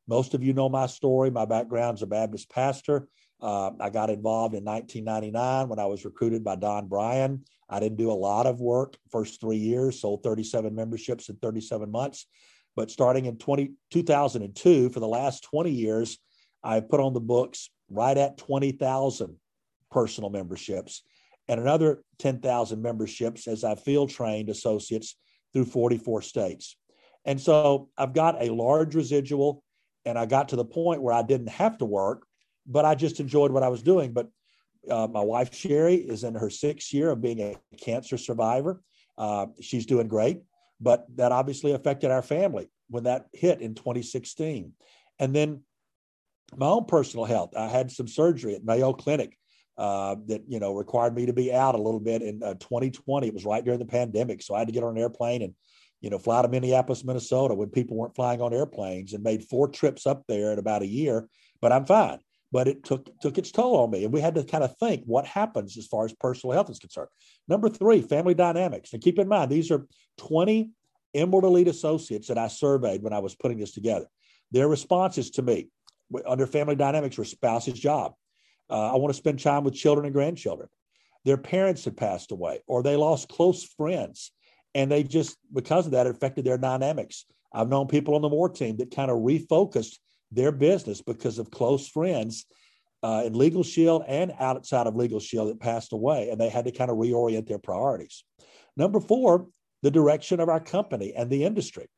Most 0.08 0.34
of 0.34 0.42
you 0.42 0.52
know 0.52 0.68
my 0.68 0.86
story. 0.86 1.30
My 1.30 1.44
background's 1.44 2.02
a 2.02 2.06
Baptist 2.06 2.50
pastor. 2.50 3.08
Uh, 3.40 3.70
I 3.80 3.90
got 3.90 4.10
involved 4.10 4.54
in 4.54 4.64
1999 4.64 5.68
when 5.68 5.78
I 5.78 5.86
was 5.86 6.04
recruited 6.04 6.44
by 6.44 6.56
Don 6.56 6.86
Bryan. 6.86 7.44
I 7.68 7.80
didn't 7.80 7.98
do 7.98 8.10
a 8.10 8.14
lot 8.14 8.46
of 8.46 8.60
work 8.60 8.96
first 9.10 9.40
three 9.40 9.56
years, 9.56 10.00
sold 10.00 10.22
37 10.22 10.74
memberships 10.74 11.28
in 11.28 11.36
37 11.36 11.90
months. 11.90 12.26
But 12.76 12.90
starting 12.90 13.26
in 13.26 13.36
20, 13.36 13.72
2002, 13.90 14.90
for 14.90 15.00
the 15.00 15.08
last 15.08 15.44
20 15.44 15.70
years, 15.70 16.18
I 16.62 16.80
put 16.80 17.00
on 17.00 17.12
the 17.12 17.20
books 17.20 17.70
right 17.90 18.16
at 18.16 18.38
20,000 18.38 19.36
personal 19.90 20.30
memberships 20.30 21.02
and 21.48 21.60
another 21.60 22.02
10,000 22.18 22.80
memberships 22.80 23.46
as 23.46 23.64
I 23.64 23.74
field 23.74 24.10
trained 24.10 24.48
associates 24.48 25.16
through 25.52 25.66
44 25.66 26.22
states. 26.22 26.76
And 27.24 27.40
so 27.40 27.88
I've 27.96 28.14
got 28.14 28.42
a 28.42 28.52
large 28.52 28.94
residual, 28.94 29.62
and 30.04 30.18
I 30.18 30.26
got 30.26 30.48
to 30.50 30.56
the 30.56 30.64
point 30.64 31.02
where 31.02 31.14
I 31.14 31.22
didn't 31.22 31.50
have 31.50 31.78
to 31.78 31.84
work, 31.84 32.26
but 32.66 32.84
I 32.84 32.94
just 32.94 33.20
enjoyed 33.20 33.52
what 33.52 33.62
I 33.62 33.68
was 33.68 33.82
doing. 33.82 34.12
But 34.12 34.28
uh, 34.90 35.06
my 35.06 35.20
wife, 35.20 35.54
Sherry, 35.54 35.94
is 35.94 36.24
in 36.24 36.34
her 36.34 36.50
sixth 36.50 36.92
year 36.92 37.10
of 37.10 37.22
being 37.22 37.40
a 37.40 37.56
cancer 37.76 38.18
survivor. 38.18 38.82
Uh, 39.16 39.46
she's 39.60 39.86
doing 39.86 40.08
great, 40.08 40.42
but 40.80 41.06
that 41.16 41.32
obviously 41.32 41.72
affected 41.72 42.10
our 42.10 42.22
family 42.22 42.70
when 42.88 43.04
that 43.04 43.26
hit 43.32 43.60
in 43.60 43.74
2016. 43.74 44.72
And 45.18 45.34
then 45.34 45.62
my 46.56 46.66
own 46.66 46.84
personal 46.84 47.24
health. 47.24 47.56
I 47.56 47.68
had 47.68 47.90
some 47.90 48.08
surgery 48.08 48.54
at 48.54 48.64
Mayo 48.64 48.92
Clinic 48.92 49.38
uh, 49.78 50.16
that 50.26 50.42
you 50.48 50.60
know 50.60 50.74
required 50.74 51.14
me 51.14 51.26
to 51.26 51.32
be 51.32 51.52
out 51.52 51.74
a 51.74 51.82
little 51.82 52.00
bit 52.00 52.22
in 52.22 52.42
uh, 52.42 52.54
2020. 52.54 53.26
It 53.26 53.34
was 53.34 53.44
right 53.44 53.64
during 53.64 53.78
the 53.78 53.86
pandemic, 53.86 54.42
so 54.42 54.54
I 54.54 54.58
had 54.58 54.68
to 54.68 54.72
get 54.72 54.84
on 54.84 54.96
an 54.96 55.02
airplane 55.02 55.42
and 55.42 55.54
you 56.00 56.10
know 56.10 56.18
fly 56.18 56.42
to 56.42 56.48
Minneapolis, 56.48 57.04
Minnesota 57.04 57.54
when 57.54 57.70
people 57.70 57.96
weren't 57.96 58.14
flying 58.14 58.40
on 58.40 58.52
airplanes, 58.52 59.12
and 59.12 59.22
made 59.22 59.44
four 59.44 59.68
trips 59.68 60.06
up 60.06 60.24
there 60.28 60.52
in 60.52 60.58
about 60.58 60.82
a 60.82 60.86
year. 60.86 61.28
But 61.60 61.72
I'm 61.72 61.86
fine. 61.86 62.18
But 62.50 62.68
it 62.68 62.84
took 62.84 63.08
took 63.20 63.38
its 63.38 63.50
toll 63.50 63.76
on 63.76 63.90
me, 63.90 64.04
and 64.04 64.12
we 64.12 64.20
had 64.20 64.34
to 64.34 64.44
kind 64.44 64.64
of 64.64 64.76
think 64.76 65.04
what 65.06 65.26
happens 65.26 65.78
as 65.78 65.86
far 65.86 66.04
as 66.04 66.12
personal 66.12 66.52
health 66.52 66.68
is 66.68 66.78
concerned. 66.78 67.08
Number 67.48 67.70
three, 67.70 68.02
family 68.02 68.34
dynamics, 68.34 68.92
and 68.92 69.02
keep 69.02 69.18
in 69.18 69.28
mind 69.28 69.50
these 69.50 69.70
are 69.70 69.86
20 70.18 70.70
Emerald 71.14 71.44
Elite 71.44 71.68
associates 71.68 72.28
that 72.28 72.38
I 72.38 72.48
surveyed 72.48 73.02
when 73.02 73.12
I 73.12 73.18
was 73.20 73.34
putting 73.34 73.58
this 73.58 73.72
together. 73.72 74.06
Their 74.50 74.68
responses 74.68 75.30
to 75.32 75.42
me 75.42 75.68
under 76.26 76.46
family 76.46 76.76
dynamics 76.76 77.16
were 77.16 77.24
spouse's 77.24 77.78
job. 77.78 78.14
Uh, 78.72 78.94
I 78.94 78.96
want 78.96 79.12
to 79.12 79.18
spend 79.18 79.38
time 79.38 79.64
with 79.64 79.74
children 79.74 80.06
and 80.06 80.14
grandchildren. 80.14 80.68
Their 81.26 81.36
parents 81.36 81.84
had 81.84 81.96
passed 81.96 82.32
away, 82.32 82.60
or 82.66 82.82
they 82.82 82.96
lost 82.96 83.28
close 83.28 83.62
friends, 83.62 84.32
and 84.74 84.90
they 84.90 85.02
just 85.02 85.36
because 85.52 85.84
of 85.84 85.92
that 85.92 86.06
it 86.06 86.16
affected 86.16 86.46
their 86.46 86.56
dynamics. 86.56 87.26
I've 87.52 87.68
known 87.68 87.86
people 87.86 88.14
on 88.14 88.22
the 88.22 88.28
war 88.28 88.48
team 88.48 88.78
that 88.78 88.94
kind 88.96 89.10
of 89.10 89.18
refocused 89.18 89.98
their 90.30 90.50
business 90.50 91.02
because 91.02 91.38
of 91.38 91.50
close 91.50 91.86
friends 91.86 92.46
uh, 93.02 93.24
in 93.26 93.34
Legal 93.34 93.62
Shield 93.62 94.04
and 94.08 94.32
outside 94.40 94.86
of 94.86 94.96
Legal 94.96 95.20
Shield 95.20 95.50
that 95.50 95.60
passed 95.60 95.92
away, 95.92 96.30
and 96.30 96.40
they 96.40 96.48
had 96.48 96.64
to 96.64 96.72
kind 96.72 96.90
of 96.90 96.96
reorient 96.96 97.46
their 97.46 97.58
priorities. 97.58 98.24
Number 98.74 99.00
four, 99.00 99.48
the 99.82 99.90
direction 99.90 100.40
of 100.40 100.48
our 100.48 100.60
company 100.60 101.12
and 101.14 101.28
the 101.28 101.44
industry. 101.44 101.88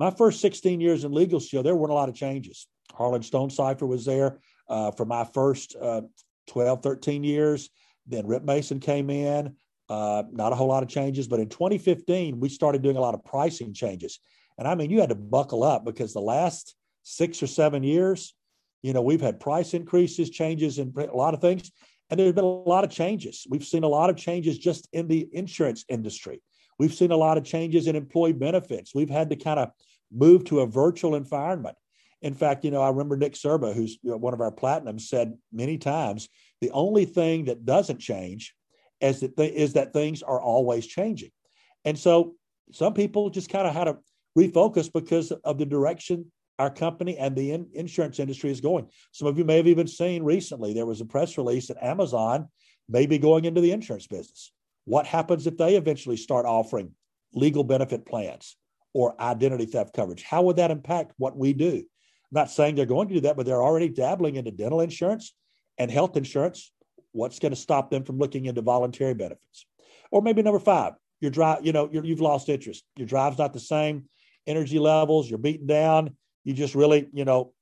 My 0.00 0.10
first 0.10 0.40
16 0.40 0.80
years 0.80 1.04
in 1.04 1.12
Legal 1.12 1.38
Shield, 1.38 1.66
there 1.66 1.76
weren't 1.76 1.92
a 1.92 1.94
lot 1.94 2.08
of 2.08 2.14
changes. 2.14 2.66
Harlan 2.94 3.22
Stonecipher 3.22 3.86
was 3.86 4.06
there 4.06 4.40
uh, 4.68 4.90
for 4.90 5.04
my 5.04 5.24
first 5.24 5.76
uh, 5.80 6.02
12, 6.48 6.82
13 6.82 7.24
years. 7.24 7.70
Then 8.06 8.26
Rip 8.26 8.44
Mason 8.44 8.80
came 8.80 9.10
in. 9.10 9.56
Uh, 9.88 10.22
not 10.32 10.52
a 10.52 10.56
whole 10.56 10.68
lot 10.68 10.82
of 10.82 10.88
changes, 10.88 11.28
but 11.28 11.40
in 11.40 11.48
2015, 11.48 12.40
we 12.40 12.48
started 12.48 12.82
doing 12.82 12.96
a 12.96 13.00
lot 13.00 13.14
of 13.14 13.24
pricing 13.24 13.74
changes. 13.74 14.18
And 14.56 14.66
I 14.66 14.74
mean, 14.74 14.90
you 14.90 15.00
had 15.00 15.10
to 15.10 15.14
buckle 15.14 15.62
up 15.62 15.84
because 15.84 16.12
the 16.12 16.20
last 16.20 16.74
six 17.02 17.42
or 17.42 17.46
seven 17.46 17.82
years, 17.82 18.34
you 18.82 18.92
know, 18.92 19.02
we've 19.02 19.20
had 19.20 19.40
price 19.40 19.74
increases, 19.74 20.30
changes 20.30 20.78
in 20.78 20.92
a 20.96 21.16
lot 21.16 21.34
of 21.34 21.40
things, 21.40 21.70
and 22.10 22.18
there's 22.18 22.32
been 22.32 22.44
a 22.44 22.48
lot 22.48 22.84
of 22.84 22.90
changes. 22.90 23.46
We've 23.48 23.64
seen 23.64 23.84
a 23.84 23.88
lot 23.88 24.10
of 24.10 24.16
changes 24.16 24.58
just 24.58 24.88
in 24.92 25.08
the 25.08 25.28
insurance 25.32 25.84
industry. 25.88 26.42
We've 26.78 26.92
seen 26.92 27.10
a 27.10 27.16
lot 27.16 27.38
of 27.38 27.44
changes 27.44 27.86
in 27.86 27.96
employee 27.96 28.32
benefits. 28.32 28.94
We've 28.94 29.10
had 29.10 29.30
to 29.30 29.36
kind 29.36 29.60
of 29.60 29.70
move 30.12 30.44
to 30.44 30.60
a 30.60 30.66
virtual 30.66 31.14
environment. 31.14 31.76
In 32.24 32.32
fact, 32.32 32.64
you 32.64 32.70
know, 32.70 32.80
I 32.80 32.88
remember 32.88 33.18
Nick 33.18 33.34
Serba, 33.34 33.74
who's 33.74 33.98
one 34.02 34.32
of 34.32 34.40
our 34.40 34.50
platinums, 34.50 35.02
said 35.02 35.34
many 35.52 35.76
times 35.76 36.30
the 36.62 36.70
only 36.70 37.04
thing 37.04 37.44
that 37.44 37.66
doesn't 37.66 38.00
change 38.00 38.54
is 39.02 39.20
that, 39.20 39.36
th- 39.36 39.52
is 39.52 39.74
that 39.74 39.92
things 39.92 40.22
are 40.22 40.40
always 40.40 40.86
changing. 40.86 41.30
And 41.84 41.98
so 41.98 42.34
some 42.72 42.94
people 42.94 43.28
just 43.28 43.50
kind 43.50 43.66
of 43.66 43.74
had 43.74 43.84
to 43.84 43.98
refocus 44.38 44.90
because 44.90 45.32
of 45.32 45.58
the 45.58 45.66
direction 45.66 46.32
our 46.58 46.70
company 46.70 47.18
and 47.18 47.36
the 47.36 47.50
in- 47.50 47.68
insurance 47.74 48.18
industry 48.18 48.50
is 48.50 48.62
going. 48.62 48.88
Some 49.12 49.28
of 49.28 49.36
you 49.36 49.44
may 49.44 49.58
have 49.58 49.66
even 49.66 49.86
seen 49.86 50.22
recently 50.22 50.72
there 50.72 50.86
was 50.86 51.02
a 51.02 51.04
press 51.04 51.36
release 51.36 51.68
that 51.68 51.84
Amazon 51.84 52.48
may 52.88 53.04
be 53.04 53.18
going 53.18 53.44
into 53.44 53.60
the 53.60 53.72
insurance 53.72 54.06
business. 54.06 54.50
What 54.86 55.04
happens 55.04 55.46
if 55.46 55.58
they 55.58 55.76
eventually 55.76 56.16
start 56.16 56.46
offering 56.46 56.92
legal 57.34 57.64
benefit 57.64 58.06
plans 58.06 58.56
or 58.94 59.20
identity 59.20 59.66
theft 59.66 59.92
coverage? 59.94 60.22
How 60.22 60.40
would 60.40 60.56
that 60.56 60.70
impact 60.70 61.12
what 61.18 61.36
we 61.36 61.52
do? 61.52 61.84
Not 62.34 62.50
saying 62.50 62.74
they're 62.74 62.84
going 62.84 63.06
to 63.08 63.14
do 63.14 63.20
that, 63.20 63.36
but 63.36 63.46
they're 63.46 63.62
already 63.62 63.88
dabbling 63.88 64.34
into 64.34 64.50
dental 64.50 64.80
insurance 64.80 65.32
and 65.78 65.88
health 65.88 66.16
insurance. 66.16 66.72
What's 67.12 67.38
going 67.38 67.52
to 67.52 67.56
stop 67.56 67.90
them 67.90 68.02
from 68.02 68.18
looking 68.18 68.46
into 68.46 68.60
voluntary 68.60 69.14
benefits? 69.14 69.66
Or 70.10 70.20
maybe 70.20 70.42
number 70.42 70.58
five, 70.58 70.94
your 71.20 71.30
drive, 71.30 71.64
you 71.64 71.72
know, 71.72 71.88
you 71.92 72.02
have 72.02 72.20
lost 72.20 72.48
interest. 72.48 72.82
Your 72.96 73.06
drive's 73.06 73.38
not 73.38 73.52
the 73.52 73.60
same 73.60 74.08
energy 74.48 74.80
levels, 74.80 75.30
you're 75.30 75.38
beaten 75.38 75.66
down. 75.66 76.16
You 76.42 76.52
just 76.52 76.74
really, 76.74 77.08
you 77.12 77.24
know, 77.24 77.52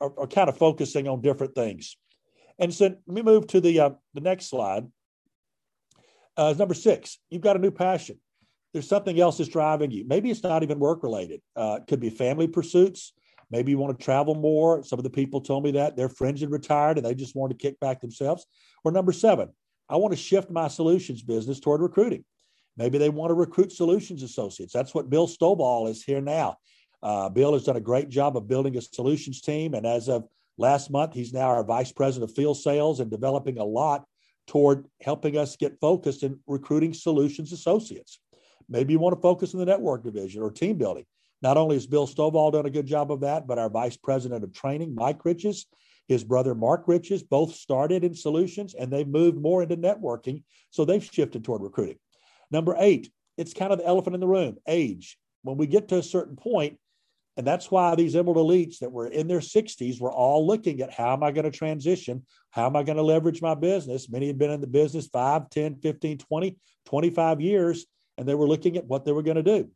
are, 0.00 0.12
are 0.18 0.26
kind 0.26 0.48
of 0.48 0.56
focusing 0.56 1.06
on 1.08 1.20
different 1.20 1.54
things. 1.54 1.96
And 2.58 2.72
so 2.72 2.86
let 2.86 3.06
me 3.06 3.22
move 3.22 3.46
to 3.48 3.60
the 3.60 3.80
uh, 3.80 3.90
the 4.14 4.22
next 4.22 4.48
slide. 4.48 4.86
Uh, 6.36 6.54
number 6.58 6.74
six, 6.74 7.18
you've 7.28 7.42
got 7.42 7.56
a 7.56 7.58
new 7.58 7.70
passion. 7.70 8.18
There's 8.72 8.88
something 8.88 9.20
else 9.20 9.36
that's 9.38 9.50
driving 9.50 9.90
you. 9.90 10.06
Maybe 10.06 10.30
it's 10.30 10.42
not 10.42 10.62
even 10.62 10.78
work 10.78 11.02
related. 11.02 11.42
Uh, 11.54 11.78
it 11.80 11.86
could 11.86 12.00
be 12.00 12.08
family 12.08 12.48
pursuits. 12.48 13.12
Maybe 13.52 13.70
you 13.70 13.78
want 13.78 13.96
to 13.96 14.04
travel 14.04 14.34
more. 14.34 14.82
Some 14.82 14.98
of 14.98 15.02
the 15.04 15.10
people 15.10 15.42
told 15.42 15.62
me 15.62 15.72
that 15.72 15.94
their 15.94 16.08
friends 16.08 16.40
had 16.40 16.50
retired 16.50 16.96
and 16.96 17.06
they 17.06 17.14
just 17.14 17.36
wanted 17.36 17.58
to 17.58 17.62
kick 17.62 17.78
back 17.78 18.00
themselves. 18.00 18.46
Or 18.82 18.90
number 18.90 19.12
seven, 19.12 19.50
I 19.90 19.96
want 19.96 20.12
to 20.12 20.18
shift 20.18 20.50
my 20.50 20.68
solutions 20.68 21.22
business 21.22 21.60
toward 21.60 21.82
recruiting. 21.82 22.24
Maybe 22.78 22.96
they 22.96 23.10
want 23.10 23.28
to 23.28 23.34
recruit 23.34 23.70
solutions 23.70 24.22
associates. 24.22 24.72
That's 24.72 24.94
what 24.94 25.10
Bill 25.10 25.28
Stovall 25.28 25.90
is 25.90 26.02
here 26.02 26.22
now. 26.22 26.56
Uh, 27.02 27.28
Bill 27.28 27.52
has 27.52 27.64
done 27.64 27.76
a 27.76 27.80
great 27.80 28.08
job 28.08 28.38
of 28.38 28.48
building 28.48 28.76
a 28.78 28.80
solutions 28.80 29.42
team. 29.42 29.74
And 29.74 29.86
as 29.86 30.08
of 30.08 30.26
last 30.56 30.90
month, 30.90 31.12
he's 31.12 31.34
now 31.34 31.48
our 31.48 31.62
vice 31.62 31.92
president 31.92 32.30
of 32.30 32.34
field 32.34 32.56
sales 32.56 33.00
and 33.00 33.10
developing 33.10 33.58
a 33.58 33.64
lot 33.64 34.06
toward 34.46 34.86
helping 35.02 35.36
us 35.36 35.56
get 35.56 35.78
focused 35.78 36.22
in 36.22 36.38
recruiting 36.46 36.94
solutions 36.94 37.52
associates. 37.52 38.18
Maybe 38.68 38.94
you 38.94 38.98
want 38.98 39.14
to 39.14 39.20
focus 39.20 39.52
in 39.52 39.58
the 39.58 39.66
network 39.66 40.04
division 40.04 40.42
or 40.42 40.50
team 40.50 40.78
building. 40.78 41.04
Not 41.42 41.56
only 41.56 41.76
has 41.76 41.86
Bill 41.86 42.06
Stovall 42.06 42.52
done 42.52 42.66
a 42.66 42.70
good 42.70 42.86
job 42.86 43.10
of 43.10 43.20
that, 43.20 43.46
but 43.46 43.58
our 43.58 43.68
vice 43.68 43.96
president 43.96 44.44
of 44.44 44.52
training, 44.52 44.94
Mike 44.94 45.24
Riches, 45.24 45.66
his 46.06 46.24
brother 46.24 46.54
Mark 46.54 46.84
Riches, 46.86 47.22
both 47.22 47.54
started 47.54 48.04
in 48.04 48.14
solutions 48.14 48.74
and 48.74 48.92
they 48.92 49.04
moved 49.04 49.40
more 49.40 49.62
into 49.62 49.76
networking. 49.76 50.44
So 50.70 50.84
they've 50.84 51.04
shifted 51.04 51.44
toward 51.44 51.62
recruiting. 51.62 51.98
Number 52.50 52.76
eight, 52.78 53.10
it's 53.36 53.54
kind 53.54 53.72
of 53.72 53.78
the 53.78 53.86
elephant 53.86 54.14
in 54.14 54.20
the 54.20 54.26
room 54.26 54.58
age. 54.68 55.18
When 55.42 55.56
we 55.56 55.66
get 55.66 55.88
to 55.88 55.98
a 55.98 56.02
certain 56.02 56.36
point, 56.36 56.78
and 57.36 57.46
that's 57.46 57.70
why 57.70 57.94
these 57.94 58.14
Emerald 58.14 58.36
Elites 58.36 58.78
that 58.80 58.92
were 58.92 59.06
in 59.06 59.26
their 59.26 59.40
60s 59.40 60.00
were 60.00 60.12
all 60.12 60.46
looking 60.46 60.82
at 60.82 60.92
how 60.92 61.14
am 61.14 61.22
I 61.22 61.32
going 61.32 61.50
to 61.50 61.56
transition? 61.56 62.26
How 62.50 62.66
am 62.66 62.76
I 62.76 62.82
going 62.82 62.98
to 62.98 63.02
leverage 63.02 63.40
my 63.40 63.54
business? 63.54 64.10
Many 64.10 64.26
had 64.26 64.38
been 64.38 64.50
in 64.50 64.60
the 64.60 64.66
business 64.66 65.06
5, 65.06 65.48
10, 65.48 65.76
15, 65.76 66.18
20, 66.18 66.58
25 66.84 67.40
years, 67.40 67.86
and 68.18 68.28
they 68.28 68.34
were 68.34 68.46
looking 68.46 68.76
at 68.76 68.84
what 68.84 69.06
they 69.06 69.12
were 69.12 69.22
going 69.22 69.36
to 69.36 69.42
do. 69.42 69.70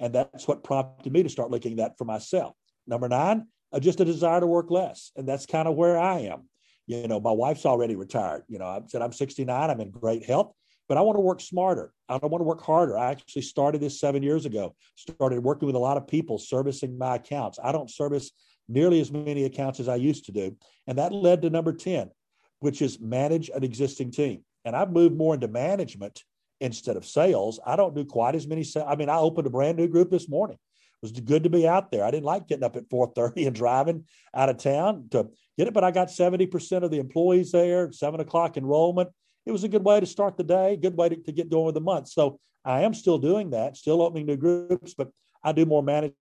And 0.00 0.12
that's 0.14 0.48
what 0.48 0.64
prompted 0.64 1.12
me 1.12 1.22
to 1.22 1.28
start 1.28 1.50
looking 1.50 1.72
at 1.72 1.78
that 1.78 1.98
for 1.98 2.04
myself. 2.04 2.56
Number 2.86 3.08
nine, 3.08 3.46
uh, 3.72 3.78
just 3.78 4.00
a 4.00 4.04
desire 4.04 4.40
to 4.40 4.46
work 4.46 4.70
less. 4.70 5.12
And 5.14 5.28
that's 5.28 5.46
kind 5.46 5.68
of 5.68 5.76
where 5.76 5.98
I 5.98 6.20
am. 6.20 6.48
You 6.86 7.06
know, 7.06 7.20
my 7.20 7.30
wife's 7.30 7.66
already 7.66 7.94
retired. 7.94 8.42
You 8.48 8.58
know, 8.58 8.64
I 8.64 8.80
said 8.88 9.02
I'm 9.02 9.12
69, 9.12 9.70
I'm 9.70 9.80
in 9.80 9.90
great 9.90 10.24
health 10.24 10.52
but 10.90 10.98
I 10.98 11.02
want 11.02 11.14
to 11.14 11.20
work 11.20 11.40
smarter. 11.40 11.92
I 12.08 12.18
don't 12.18 12.32
want 12.32 12.40
to 12.40 12.46
work 12.46 12.62
harder. 12.62 12.98
I 12.98 13.12
actually 13.12 13.42
started 13.42 13.80
this 13.80 14.00
seven 14.00 14.24
years 14.24 14.44
ago, 14.44 14.74
started 14.96 15.40
working 15.40 15.66
with 15.66 15.76
a 15.76 15.78
lot 15.78 15.96
of 15.96 16.08
people 16.08 16.36
servicing 16.36 16.98
my 16.98 17.14
accounts. 17.14 17.60
I 17.62 17.70
don't 17.70 17.88
service 17.88 18.32
nearly 18.68 19.00
as 19.00 19.12
many 19.12 19.44
accounts 19.44 19.78
as 19.78 19.86
I 19.86 19.94
used 19.94 20.24
to 20.24 20.32
do. 20.32 20.56
And 20.88 20.98
that 20.98 21.12
led 21.12 21.42
to 21.42 21.50
number 21.50 21.72
10, 21.72 22.10
which 22.58 22.82
is 22.82 22.98
manage 22.98 23.50
an 23.50 23.62
existing 23.62 24.10
team. 24.10 24.42
And 24.64 24.74
I've 24.74 24.90
moved 24.90 25.16
more 25.16 25.34
into 25.34 25.46
management 25.46 26.24
instead 26.60 26.96
of 26.96 27.06
sales. 27.06 27.58
I 27.64 27.76
don't 27.76 27.94
do 27.94 28.04
quite 28.04 28.34
as 28.34 28.46
many. 28.46 28.64
I 28.86 28.96
mean, 28.96 29.08
I 29.08 29.16
opened 29.16 29.46
a 29.46 29.50
brand 29.50 29.78
new 29.78 29.88
group 29.88 30.10
this 30.10 30.28
morning. 30.28 30.56
It 30.56 31.02
was 31.02 31.12
good 31.12 31.44
to 31.44 31.50
be 31.50 31.66
out 31.66 31.90
there. 31.90 32.04
I 32.04 32.10
didn't 32.10 32.26
like 32.26 32.46
getting 32.46 32.64
up 32.64 32.76
at 32.76 32.88
4:30 32.90 33.46
and 33.46 33.56
driving 33.56 34.04
out 34.34 34.50
of 34.50 34.58
town 34.58 35.08
to 35.12 35.28
get 35.56 35.68
it, 35.68 35.74
but 35.74 35.84
I 35.84 35.90
got 35.90 36.08
70% 36.08 36.84
of 36.84 36.90
the 36.90 36.98
employees 36.98 37.52
there, 37.52 37.90
seven 37.92 38.20
o'clock 38.20 38.56
enrollment 38.56 39.10
it 39.46 39.52
was 39.52 39.64
a 39.64 39.68
good 39.68 39.84
way 39.84 40.00
to 40.00 40.06
start 40.06 40.36
the 40.36 40.44
day, 40.44 40.76
good 40.76 40.96
way 40.96 41.08
to, 41.08 41.16
to 41.16 41.32
get 41.32 41.50
going 41.50 41.66
with 41.66 41.74
the 41.74 41.80
month. 41.80 42.08
So 42.08 42.38
I 42.64 42.82
am 42.82 42.94
still 42.94 43.18
doing 43.18 43.50
that, 43.50 43.76
still 43.76 44.02
opening 44.02 44.26
new 44.26 44.36
groups, 44.36 44.94
but 44.94 45.10
I 45.42 45.52
do 45.52 45.64
more 45.64 45.82
management 45.82 46.14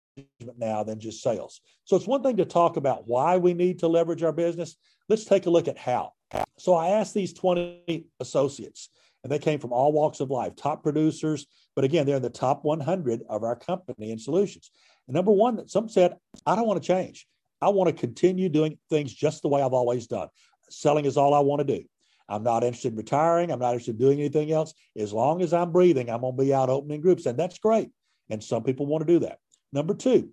now 0.56 0.82
than 0.82 1.00
just 1.00 1.22
sales. 1.22 1.60
So 1.84 1.96
it's 1.96 2.06
one 2.06 2.22
thing 2.22 2.36
to 2.36 2.44
talk 2.44 2.76
about 2.76 3.08
why 3.08 3.36
we 3.36 3.54
need 3.54 3.80
to 3.80 3.88
leverage 3.88 4.22
our 4.22 4.32
business. 4.32 4.76
Let's 5.08 5.24
take 5.24 5.46
a 5.46 5.50
look 5.50 5.68
at 5.68 5.78
how. 5.78 6.12
So 6.58 6.74
I 6.74 6.88
asked 6.90 7.14
these 7.14 7.32
20 7.32 8.06
associates, 8.20 8.90
and 9.26 9.32
they 9.32 9.40
came 9.40 9.58
from 9.58 9.72
all 9.72 9.90
walks 9.90 10.20
of 10.20 10.30
life, 10.30 10.54
top 10.54 10.84
producers, 10.84 11.48
but 11.74 11.84
again, 11.84 12.06
they're 12.06 12.14
in 12.14 12.22
the 12.22 12.30
top 12.30 12.64
100 12.64 13.22
of 13.28 13.42
our 13.42 13.56
company 13.56 14.12
and 14.12 14.20
solutions. 14.20 14.70
And 15.08 15.16
number 15.16 15.32
one, 15.32 15.66
some 15.66 15.88
said, 15.88 16.14
I 16.46 16.54
don't 16.54 16.68
want 16.68 16.80
to 16.80 16.86
change. 16.86 17.26
I 17.60 17.70
want 17.70 17.88
to 17.88 18.00
continue 18.00 18.48
doing 18.48 18.78
things 18.88 19.12
just 19.12 19.42
the 19.42 19.48
way 19.48 19.62
I've 19.62 19.72
always 19.72 20.06
done. 20.06 20.28
Selling 20.70 21.06
is 21.06 21.16
all 21.16 21.34
I 21.34 21.40
want 21.40 21.66
to 21.66 21.76
do. 21.76 21.84
I'm 22.28 22.44
not 22.44 22.62
interested 22.62 22.92
in 22.92 22.98
retiring. 22.98 23.50
I'm 23.50 23.58
not 23.58 23.72
interested 23.72 23.96
in 23.96 23.98
doing 23.98 24.20
anything 24.20 24.52
else. 24.52 24.72
As 24.96 25.12
long 25.12 25.42
as 25.42 25.52
I'm 25.52 25.72
breathing, 25.72 26.08
I'm 26.08 26.20
going 26.20 26.36
to 26.36 26.44
be 26.44 26.54
out 26.54 26.70
opening 26.70 27.00
groups. 27.00 27.26
And 27.26 27.36
that's 27.36 27.58
great. 27.58 27.90
And 28.30 28.40
some 28.40 28.62
people 28.62 28.86
want 28.86 29.04
to 29.04 29.12
do 29.12 29.18
that. 29.26 29.38
Number 29.72 29.94
two, 29.94 30.30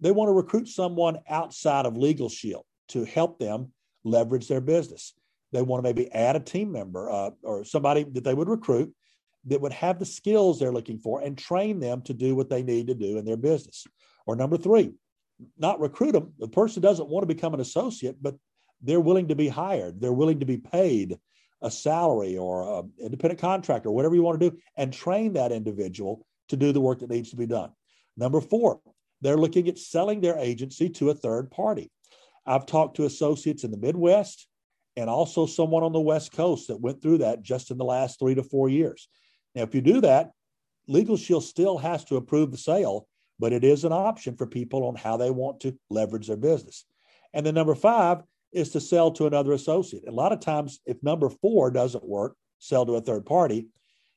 they 0.00 0.10
want 0.10 0.30
to 0.30 0.32
recruit 0.32 0.66
someone 0.66 1.18
outside 1.28 1.86
of 1.86 1.96
Legal 1.96 2.28
Shield 2.28 2.64
to 2.88 3.04
help 3.04 3.38
them 3.38 3.70
leverage 4.02 4.48
their 4.48 4.60
business. 4.60 5.14
They 5.52 5.62
want 5.62 5.82
to 5.84 5.88
maybe 5.88 6.12
add 6.12 6.36
a 6.36 6.40
team 6.40 6.72
member 6.72 7.10
uh, 7.10 7.30
or 7.42 7.64
somebody 7.64 8.04
that 8.04 8.24
they 8.24 8.34
would 8.34 8.48
recruit 8.48 8.92
that 9.46 9.60
would 9.60 9.72
have 9.72 9.98
the 9.98 10.06
skills 10.06 10.58
they're 10.58 10.72
looking 10.72 10.98
for 10.98 11.20
and 11.20 11.38
train 11.38 11.78
them 11.78 12.02
to 12.02 12.12
do 12.12 12.34
what 12.34 12.50
they 12.50 12.62
need 12.62 12.88
to 12.88 12.94
do 12.94 13.16
in 13.18 13.24
their 13.24 13.36
business. 13.36 13.86
Or 14.26 14.34
number 14.34 14.56
three, 14.56 14.92
not 15.56 15.80
recruit 15.80 16.12
them. 16.12 16.32
The 16.38 16.48
person 16.48 16.82
doesn't 16.82 17.08
want 17.08 17.22
to 17.22 17.34
become 17.34 17.54
an 17.54 17.60
associate, 17.60 18.16
but 18.20 18.34
they're 18.82 19.00
willing 19.00 19.28
to 19.28 19.36
be 19.36 19.48
hired. 19.48 20.00
They're 20.00 20.12
willing 20.12 20.40
to 20.40 20.46
be 20.46 20.58
paid 20.58 21.18
a 21.62 21.70
salary 21.70 22.36
or 22.36 22.80
an 22.80 22.92
independent 23.00 23.40
contractor, 23.40 23.90
whatever 23.90 24.14
you 24.14 24.22
want 24.22 24.40
to 24.40 24.50
do, 24.50 24.56
and 24.76 24.92
train 24.92 25.32
that 25.34 25.52
individual 25.52 26.26
to 26.48 26.56
do 26.56 26.72
the 26.72 26.80
work 26.80 27.00
that 27.00 27.10
needs 27.10 27.30
to 27.30 27.36
be 27.36 27.46
done. 27.46 27.70
Number 28.16 28.40
four, 28.40 28.80
they're 29.20 29.36
looking 29.36 29.68
at 29.68 29.78
selling 29.78 30.20
their 30.20 30.38
agency 30.38 30.88
to 30.90 31.10
a 31.10 31.14
third 31.14 31.50
party. 31.50 31.90
I've 32.44 32.66
talked 32.66 32.96
to 32.96 33.06
associates 33.06 33.64
in 33.64 33.70
the 33.70 33.78
Midwest 33.78 34.46
and 34.96 35.10
also 35.10 35.46
someone 35.46 35.82
on 35.82 35.92
the 35.92 36.00
West 36.00 36.32
Coast 36.32 36.68
that 36.68 36.80
went 36.80 37.02
through 37.02 37.18
that 37.18 37.42
just 37.42 37.70
in 37.70 37.78
the 37.78 37.84
last 37.84 38.18
three 38.18 38.34
to 38.34 38.42
four 38.42 38.68
years. 38.68 39.08
Now, 39.54 39.62
if 39.62 39.74
you 39.74 39.80
do 39.80 40.00
that, 40.00 40.30
Legal 40.88 41.16
Shield 41.16 41.44
still 41.44 41.78
has 41.78 42.04
to 42.06 42.16
approve 42.16 42.50
the 42.50 42.56
sale, 42.56 43.08
but 43.38 43.52
it 43.52 43.64
is 43.64 43.84
an 43.84 43.92
option 43.92 44.36
for 44.36 44.46
people 44.46 44.86
on 44.86 44.94
how 44.94 45.16
they 45.16 45.30
want 45.30 45.60
to 45.60 45.76
leverage 45.90 46.28
their 46.28 46.36
business. 46.36 46.84
And 47.34 47.44
then 47.44 47.54
number 47.54 47.74
five 47.74 48.22
is 48.52 48.70
to 48.70 48.80
sell 48.80 49.10
to 49.12 49.26
another 49.26 49.52
associate. 49.52 50.04
A 50.08 50.12
lot 50.12 50.32
of 50.32 50.40
times, 50.40 50.80
if 50.86 51.02
number 51.02 51.28
four 51.28 51.70
doesn't 51.70 52.04
work, 52.06 52.36
sell 52.58 52.86
to 52.86 52.94
a 52.94 53.00
third 53.00 53.26
party, 53.26 53.68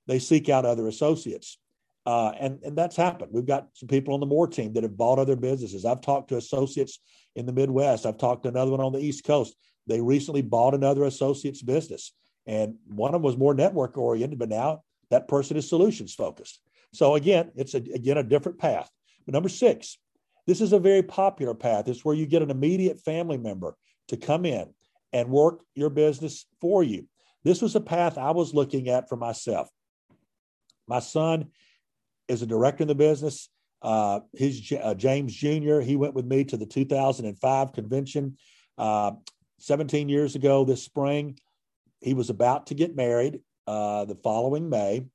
they 0.07 0.19
seek 0.19 0.47
out 0.47 0.65
other 0.65 0.87
associates. 0.87 1.57
Uh, 2.05 2.31
and, 2.39 2.59
and 2.63 2.77
that's 2.77 2.95
happened. 2.95 3.31
We've 3.33 3.45
got 3.45 3.67
some 3.73 3.87
people 3.87 4.13
on 4.13 4.19
the 4.19 4.25
Moore 4.25 4.47
team 4.47 4.73
that 4.73 4.83
have 4.83 4.97
bought 4.97 5.19
other 5.19 5.35
businesses. 5.35 5.85
I've 5.85 6.01
talked 6.01 6.29
to 6.29 6.37
associates 6.37 6.99
in 7.35 7.45
the 7.45 7.51
Midwest. 7.51 8.05
I've 8.05 8.17
talked 8.17 8.43
to 8.43 8.49
another 8.49 8.71
one 8.71 8.79
on 8.79 8.93
the 8.93 8.99
East 8.99 9.23
Coast. 9.23 9.55
They 9.89 9.99
recently 9.99 10.43
bought 10.43 10.75
another 10.75 11.03
associate's 11.03 11.61
business. 11.61 12.13
And 12.45 12.75
one 12.87 13.09
of 13.09 13.13
them 13.13 13.23
was 13.23 13.37
more 13.37 13.53
network 13.53 13.97
oriented, 13.97 14.39
but 14.39 14.49
now 14.49 14.83
that 15.09 15.27
person 15.27 15.57
is 15.57 15.67
solutions 15.67 16.13
focused. 16.13 16.61
So 16.93 17.15
again, 17.15 17.51
it's 17.55 17.73
a, 17.73 17.77
again 17.77 18.17
a 18.17 18.23
different 18.23 18.59
path. 18.59 18.89
But 19.25 19.33
number 19.33 19.49
six, 19.49 19.97
this 20.47 20.61
is 20.61 20.73
a 20.73 20.79
very 20.79 21.03
popular 21.03 21.53
path. 21.53 21.87
It's 21.87 22.05
where 22.05 22.15
you 22.15 22.25
get 22.25 22.41
an 22.41 22.51
immediate 22.51 22.99
family 23.01 23.37
member 23.37 23.75
to 24.07 24.17
come 24.17 24.45
in 24.45 24.69
and 25.11 25.29
work 25.29 25.61
your 25.75 25.89
business 25.89 26.45
for 26.61 26.83
you. 26.83 27.07
This 27.43 27.61
was 27.61 27.75
a 27.75 27.81
path 27.81 28.17
I 28.17 28.31
was 28.31 28.53
looking 28.53 28.89
at 28.89 29.09
for 29.09 29.15
myself. 29.15 29.69
My 30.87 30.99
son 30.99 31.47
is 32.27 32.41
a 32.41 32.47
director 32.47 32.83
in 32.83 32.87
the 32.87 32.95
business. 32.95 33.49
Uh, 33.81 34.19
his 34.33 34.71
uh, 34.81 34.93
James 34.93 35.33
Jr. 35.33 35.79
He 35.79 35.95
went 35.95 36.13
with 36.13 36.25
me 36.25 36.43
to 36.45 36.57
the 36.57 36.65
2005 36.65 37.73
convention 37.73 38.37
uh, 38.77 39.11
17 39.59 40.09
years 40.09 40.35
ago 40.35 40.63
this 40.63 40.83
spring. 40.83 41.39
He 42.01 42.13
was 42.13 42.29
about 42.29 42.67
to 42.67 42.75
get 42.75 42.95
married 42.95 43.41
uh, 43.67 44.05
the 44.05 44.15
following 44.15 44.69
May, 44.69 45.05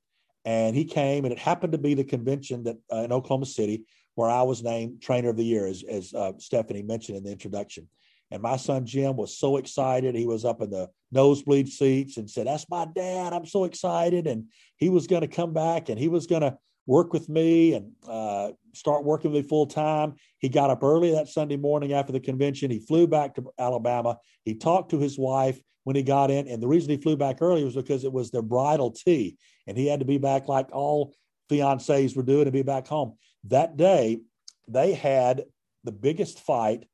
and 0.44 0.76
he 0.76 0.84
came, 0.84 1.24
and 1.24 1.32
it 1.32 1.38
happened 1.38 1.72
to 1.72 1.78
be 1.78 1.94
the 1.94 2.04
convention 2.04 2.64
that 2.64 2.76
uh, 2.92 2.98
in 2.98 3.12
Oklahoma 3.12 3.46
City 3.46 3.84
where 4.14 4.30
I 4.30 4.42
was 4.42 4.62
named 4.62 5.02
Trainer 5.02 5.30
of 5.30 5.36
the 5.36 5.44
Year, 5.44 5.66
as, 5.66 5.82
as 5.82 6.14
uh, 6.14 6.32
Stephanie 6.38 6.82
mentioned 6.82 7.18
in 7.18 7.24
the 7.24 7.32
introduction. 7.32 7.88
And 8.30 8.42
my 8.42 8.56
son 8.56 8.86
Jim 8.86 9.16
was 9.16 9.36
so 9.36 9.58
excited. 9.58 10.14
He 10.14 10.26
was 10.26 10.44
up 10.44 10.60
in 10.62 10.70
the 10.70 10.88
nosebleed 11.12 11.68
seats 11.68 12.16
and 12.16 12.28
said, 12.28 12.46
That's 12.46 12.68
my 12.68 12.86
dad. 12.94 13.32
I'm 13.32 13.46
so 13.46 13.64
excited. 13.64 14.26
And 14.26 14.46
he 14.76 14.88
was 14.88 15.06
going 15.06 15.22
to 15.22 15.28
come 15.28 15.52
back 15.52 15.88
and 15.88 15.98
he 15.98 16.08
was 16.08 16.26
going 16.26 16.42
to 16.42 16.56
work 16.86 17.12
with 17.12 17.28
me 17.28 17.74
and 17.74 17.92
uh, 18.08 18.50
start 18.74 19.04
working 19.04 19.32
with 19.32 19.44
me 19.44 19.48
full 19.48 19.66
time. 19.66 20.14
He 20.38 20.48
got 20.48 20.70
up 20.70 20.82
early 20.82 21.12
that 21.12 21.28
Sunday 21.28 21.56
morning 21.56 21.92
after 21.92 22.12
the 22.12 22.20
convention. 22.20 22.70
He 22.70 22.80
flew 22.80 23.06
back 23.06 23.34
to 23.36 23.50
Alabama. 23.58 24.18
He 24.44 24.54
talked 24.54 24.90
to 24.90 24.98
his 24.98 25.18
wife 25.18 25.60
when 25.84 25.96
he 25.96 26.02
got 26.02 26.30
in. 26.30 26.48
And 26.48 26.62
the 26.62 26.68
reason 26.68 26.90
he 26.90 26.96
flew 26.96 27.16
back 27.16 27.38
early 27.40 27.64
was 27.64 27.74
because 27.74 28.04
it 28.04 28.12
was 28.12 28.30
their 28.30 28.42
bridal 28.42 28.90
tea. 28.90 29.36
And 29.66 29.78
he 29.78 29.86
had 29.86 30.00
to 30.00 30.06
be 30.06 30.18
back 30.18 30.48
like 30.48 30.68
all 30.72 31.14
fiancés 31.50 32.16
were 32.16 32.22
doing 32.22 32.46
to 32.46 32.50
be 32.50 32.62
back 32.62 32.86
home. 32.86 33.16
That 33.44 33.76
day, 33.76 34.20
they 34.68 34.94
had 34.94 35.44
the 35.84 35.92
biggest 35.92 36.40
fight 36.40 36.84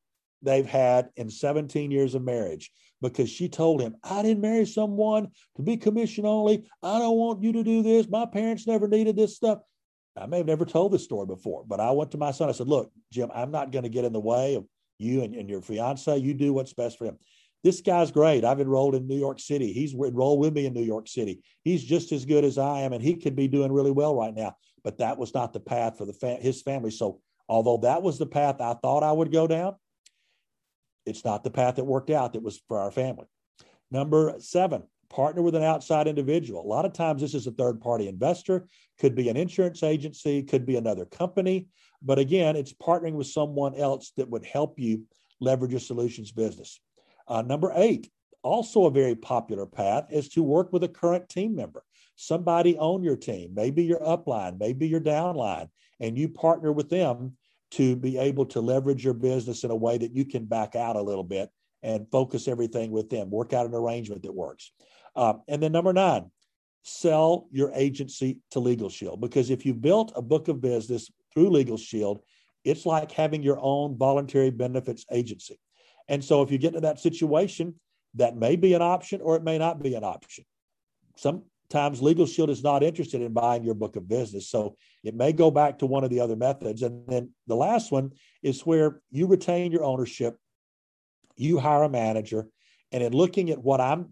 they've 0.41 0.65
had 0.65 1.09
in 1.15 1.29
17 1.29 1.91
years 1.91 2.15
of 2.15 2.23
marriage 2.23 2.71
because 3.01 3.29
she 3.29 3.49
told 3.49 3.81
him, 3.81 3.95
I 4.03 4.21
didn't 4.21 4.41
marry 4.41 4.65
someone 4.65 5.29
to 5.55 5.63
be 5.63 5.77
commission 5.77 6.25
only. 6.25 6.67
I 6.83 6.99
don't 6.99 7.17
want 7.17 7.43
you 7.43 7.53
to 7.53 7.63
do 7.63 7.81
this. 7.81 8.07
My 8.09 8.25
parents 8.25 8.67
never 8.67 8.87
needed 8.87 9.15
this 9.15 9.35
stuff. 9.35 9.59
I 10.17 10.25
may 10.25 10.37
have 10.37 10.47
never 10.47 10.65
told 10.65 10.91
this 10.91 11.03
story 11.03 11.25
before, 11.25 11.63
but 11.65 11.79
I 11.79 11.91
went 11.91 12.11
to 12.11 12.17
my 12.17 12.31
son. 12.31 12.49
I 12.49 12.51
said, 12.51 12.67
Look, 12.67 12.91
Jim, 13.11 13.29
I'm 13.33 13.51
not 13.51 13.71
going 13.71 13.83
to 13.83 13.89
get 13.89 14.05
in 14.05 14.13
the 14.13 14.19
way 14.19 14.55
of 14.55 14.65
you 14.99 15.23
and, 15.23 15.35
and 15.35 15.49
your 15.49 15.61
fiance. 15.61 16.17
You 16.17 16.33
do 16.33 16.53
what's 16.53 16.73
best 16.73 16.97
for 16.97 17.05
him. 17.05 17.17
This 17.63 17.81
guy's 17.81 18.11
great. 18.11 18.43
I've 18.43 18.59
enrolled 18.59 18.95
in 18.95 19.07
New 19.07 19.17
York 19.17 19.39
City. 19.39 19.71
He's 19.71 19.93
enrolled 19.93 20.39
with 20.39 20.53
me 20.53 20.65
in 20.65 20.73
New 20.73 20.83
York 20.83 21.07
City. 21.07 21.41
He's 21.63 21.83
just 21.83 22.11
as 22.11 22.25
good 22.25 22.43
as 22.43 22.57
I 22.57 22.81
am, 22.81 22.93
and 22.93 23.03
he 23.03 23.15
could 23.15 23.35
be 23.35 23.47
doing 23.47 23.71
really 23.71 23.91
well 23.91 24.15
right 24.15 24.33
now. 24.33 24.55
But 24.83 24.97
that 24.97 25.17
was 25.17 25.33
not 25.33 25.53
the 25.53 25.59
path 25.59 25.97
for 25.97 26.05
the 26.05 26.13
fa- 26.13 26.39
his 26.41 26.61
family. 26.61 26.91
So, 26.91 27.21
although 27.47 27.77
that 27.77 28.01
was 28.01 28.17
the 28.17 28.25
path 28.25 28.59
I 28.59 28.73
thought 28.73 29.03
I 29.03 29.11
would 29.11 29.31
go 29.31 29.45
down, 29.45 29.75
it's 31.05 31.23
not 31.23 31.43
the 31.43 31.51
path 31.51 31.75
that 31.75 31.83
worked 31.83 32.09
out 32.09 32.33
that 32.33 32.43
was 32.43 32.59
for 32.67 32.79
our 32.79 32.91
family. 32.91 33.27
Number 33.91 34.35
seven, 34.39 34.83
partner 35.11 35.41
with 35.41 35.55
an 35.55 35.63
outside 35.63 36.07
individual. 36.07 36.61
A 36.61 36.73
lot 36.75 36.85
of 36.85 36.93
times, 36.93 37.21
this 37.21 37.35
is 37.35 37.45
a 37.45 37.51
third 37.51 37.81
party 37.81 38.07
investor, 38.07 38.67
could 38.97 39.13
be 39.13 39.29
an 39.29 39.37
insurance 39.37 39.83
agency, 39.83 40.41
could 40.41 40.65
be 40.65 40.77
another 40.77 41.05
company. 41.05 41.67
But 42.01 42.17
again, 42.17 42.55
it's 42.55 42.73
partnering 42.73 43.13
with 43.13 43.27
someone 43.27 43.75
else 43.75 44.13
that 44.17 44.29
would 44.29 44.45
help 44.45 44.79
you 44.79 45.03
leverage 45.39 45.71
your 45.71 45.79
solutions 45.79 46.31
business. 46.31 46.79
Uh, 47.27 47.41
number 47.41 47.71
eight, 47.75 48.09
also 48.41 48.85
a 48.85 48.91
very 48.91 49.15
popular 49.15 49.65
path, 49.65 50.05
is 50.09 50.29
to 50.29 50.41
work 50.41 50.71
with 50.71 50.83
a 50.83 50.87
current 50.87 51.29
team 51.29 51.55
member, 51.55 51.83
somebody 52.15 52.77
on 52.77 53.03
your 53.03 53.17
team, 53.17 53.51
maybe 53.53 53.83
your 53.83 53.99
upline, 53.99 54.59
maybe 54.59 54.87
your 54.87 55.01
downline, 55.01 55.67
and 55.99 56.17
you 56.17 56.29
partner 56.29 56.71
with 56.71 56.89
them 56.89 57.37
to 57.71 57.95
be 57.95 58.17
able 58.17 58.45
to 58.45 58.61
leverage 58.61 59.03
your 59.03 59.13
business 59.13 59.63
in 59.63 59.71
a 59.71 59.75
way 59.75 59.97
that 59.97 60.15
you 60.15 60.25
can 60.25 60.45
back 60.45 60.75
out 60.75 60.95
a 60.95 61.01
little 61.01 61.23
bit 61.23 61.49
and 61.83 62.09
focus 62.11 62.47
everything 62.47 62.91
with 62.91 63.09
them, 63.09 63.29
work 63.29 63.53
out 63.53 63.65
an 63.65 63.73
arrangement 63.73 64.23
that 64.23 64.33
works. 64.33 64.71
Uh, 65.15 65.33
and 65.47 65.61
then 65.61 65.71
number 65.71 65.93
nine, 65.93 66.31
sell 66.83 67.47
your 67.51 67.71
agency 67.73 68.39
to 68.51 68.59
Legal 68.59 68.89
Shield. 68.89 69.21
Because 69.21 69.49
if 69.49 69.65
you 69.65 69.73
built 69.73 70.11
a 70.15 70.21
book 70.21 70.47
of 70.47 70.61
business 70.61 71.11
through 71.33 71.49
Legal 71.49 71.77
Shield, 71.77 72.21
it's 72.63 72.85
like 72.85 73.11
having 73.11 73.43
your 73.43 73.59
own 73.59 73.97
voluntary 73.97 74.51
benefits 74.51 75.05
agency. 75.11 75.59
And 76.07 76.23
so 76.23 76.41
if 76.41 76.51
you 76.51 76.57
get 76.57 76.73
to 76.73 76.81
that 76.81 76.99
situation, 76.99 77.75
that 78.15 78.35
may 78.35 78.55
be 78.55 78.73
an 78.73 78.81
option 78.81 79.21
or 79.21 79.35
it 79.35 79.43
may 79.43 79.57
not 79.57 79.81
be 79.81 79.95
an 79.95 80.03
option. 80.03 80.43
Sometimes 81.15 82.01
Legal 82.01 82.25
Shield 82.25 82.49
is 82.49 82.63
not 82.63 82.83
interested 82.83 83.21
in 83.21 83.33
buying 83.33 83.63
your 83.63 83.73
book 83.73 83.95
of 83.95 84.07
business. 84.07 84.49
So 84.49 84.75
it 85.03 85.15
may 85.15 85.31
go 85.31 85.49
back 85.49 85.79
to 85.79 85.85
one 85.85 86.03
of 86.03 86.09
the 86.09 86.19
other 86.19 86.35
methods. 86.35 86.81
And 86.81 87.07
then 87.07 87.29
the 87.47 87.55
last 87.55 87.91
one 87.91 88.11
is 88.43 88.65
where 88.65 89.01
you 89.11 89.27
retain 89.27 89.71
your 89.71 89.83
ownership, 89.83 90.37
you 91.37 91.59
hire 91.59 91.83
a 91.83 91.89
manager. 91.89 92.47
And 92.91 93.01
in 93.01 93.13
looking 93.13 93.49
at 93.49 93.63
what 93.63 93.79
I'm 93.79 94.11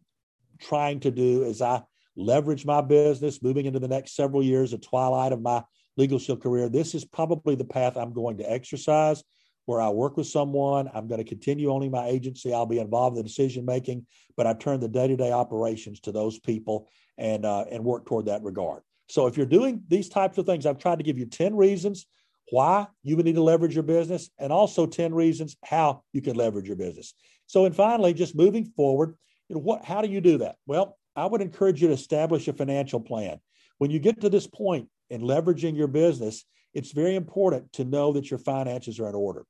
trying 0.60 1.00
to 1.02 1.12
do 1.12 1.44
as 1.46 1.62
I 1.62 1.82
leverage 2.16 2.66
my 2.66 2.82
business, 2.82 3.42
moving 3.42 3.66
into 3.66 3.80
the 3.80 3.88
next 3.88 4.16
several 4.16 4.44
years, 4.44 4.74
a 4.74 4.78
twilight 4.78 5.32
of 5.32 5.42
my 5.42 5.64
Legal 5.98 6.20
Shield 6.20 6.42
career, 6.42 6.70
this 6.70 6.96
is 6.96 7.06
probably 7.06 7.56
the 7.56 7.66
path 7.66 7.98
I'm 7.98 8.14
going 8.14 8.38
to 8.38 8.52
exercise 8.52 9.24
where 9.66 9.82
I 9.82 9.90
work 9.90 10.18
with 10.18 10.26
someone. 10.26 10.90
I'm 10.96 11.08
going 11.08 11.20
to 11.20 11.30
continue 11.30 11.70
owning 11.72 11.92
my 11.92 12.08
agency. 12.08 12.54
I'll 12.54 12.66
be 12.66 12.80
involved 12.80 13.18
in 13.18 13.24
the 13.24 13.28
decision 13.28 13.66
making, 13.66 14.06
but 14.36 14.48
I 14.48 14.54
turn 14.54 14.80
the 14.80 14.88
day 14.88 15.08
to 15.08 15.16
day 15.16 15.32
operations 15.32 16.00
to 16.02 16.12
those 16.12 16.40
people 16.40 16.90
and 17.20 17.46
uh, 17.46 17.66
and 17.72 17.84
work 17.84 18.08
toward 18.08 18.26
that 18.26 18.42
regard. 18.42 18.82
So 19.10 19.28
if 19.28 19.38
you're 19.38 19.46
doing 19.46 19.84
these 19.88 20.10
types 20.10 20.40
of 20.40 20.48
things, 20.48 20.66
I've 20.66 20.80
tried 20.80 20.98
to 20.98 21.04
give 21.04 21.20
you 21.20 21.28
10 21.28 21.56
reasons 21.56 22.08
why 22.52 22.88
you 23.04 23.16
would 23.16 23.26
need 23.26 23.36
to 23.36 23.44
leverage 23.44 23.76
your 23.76 23.84
business 23.84 24.32
and 24.40 24.52
also 24.52 24.88
10 24.88 25.14
reasons 25.14 25.56
how 25.64 26.04
you 26.14 26.22
can 26.22 26.36
leverage 26.36 26.66
your 26.66 26.76
business. 26.76 27.14
So 27.46 27.66
and 27.66 27.76
finally, 27.76 28.14
just 28.14 28.36
moving 28.36 28.66
forward, 28.66 29.18
you 29.50 29.56
know, 29.56 29.62
what 29.62 29.84
how 29.84 30.02
do 30.02 30.08
you 30.08 30.22
do 30.22 30.38
that? 30.38 30.56
Well, 30.66 30.98
I 31.16 31.26
would 31.26 31.42
encourage 31.42 31.82
you 31.82 31.90
to 31.90 31.94
establish 31.94 32.48
a 32.48 32.54
financial 32.54 33.02
plan. 33.02 33.40
When 33.80 33.92
you 33.92 34.00
get 34.00 34.22
to 34.22 34.30
this 34.30 34.48
point 34.48 34.88
in 35.10 35.22
leveraging 35.22 35.76
your 35.76 35.88
business, 35.88 36.46
it's 36.74 36.92
very 36.92 37.16
important 37.16 37.74
to 37.74 37.84
know 37.84 38.14
that 38.14 38.30
your 38.30 38.38
finances 38.38 39.00
are 39.00 39.10
in 39.10 39.16
order. 39.16 39.46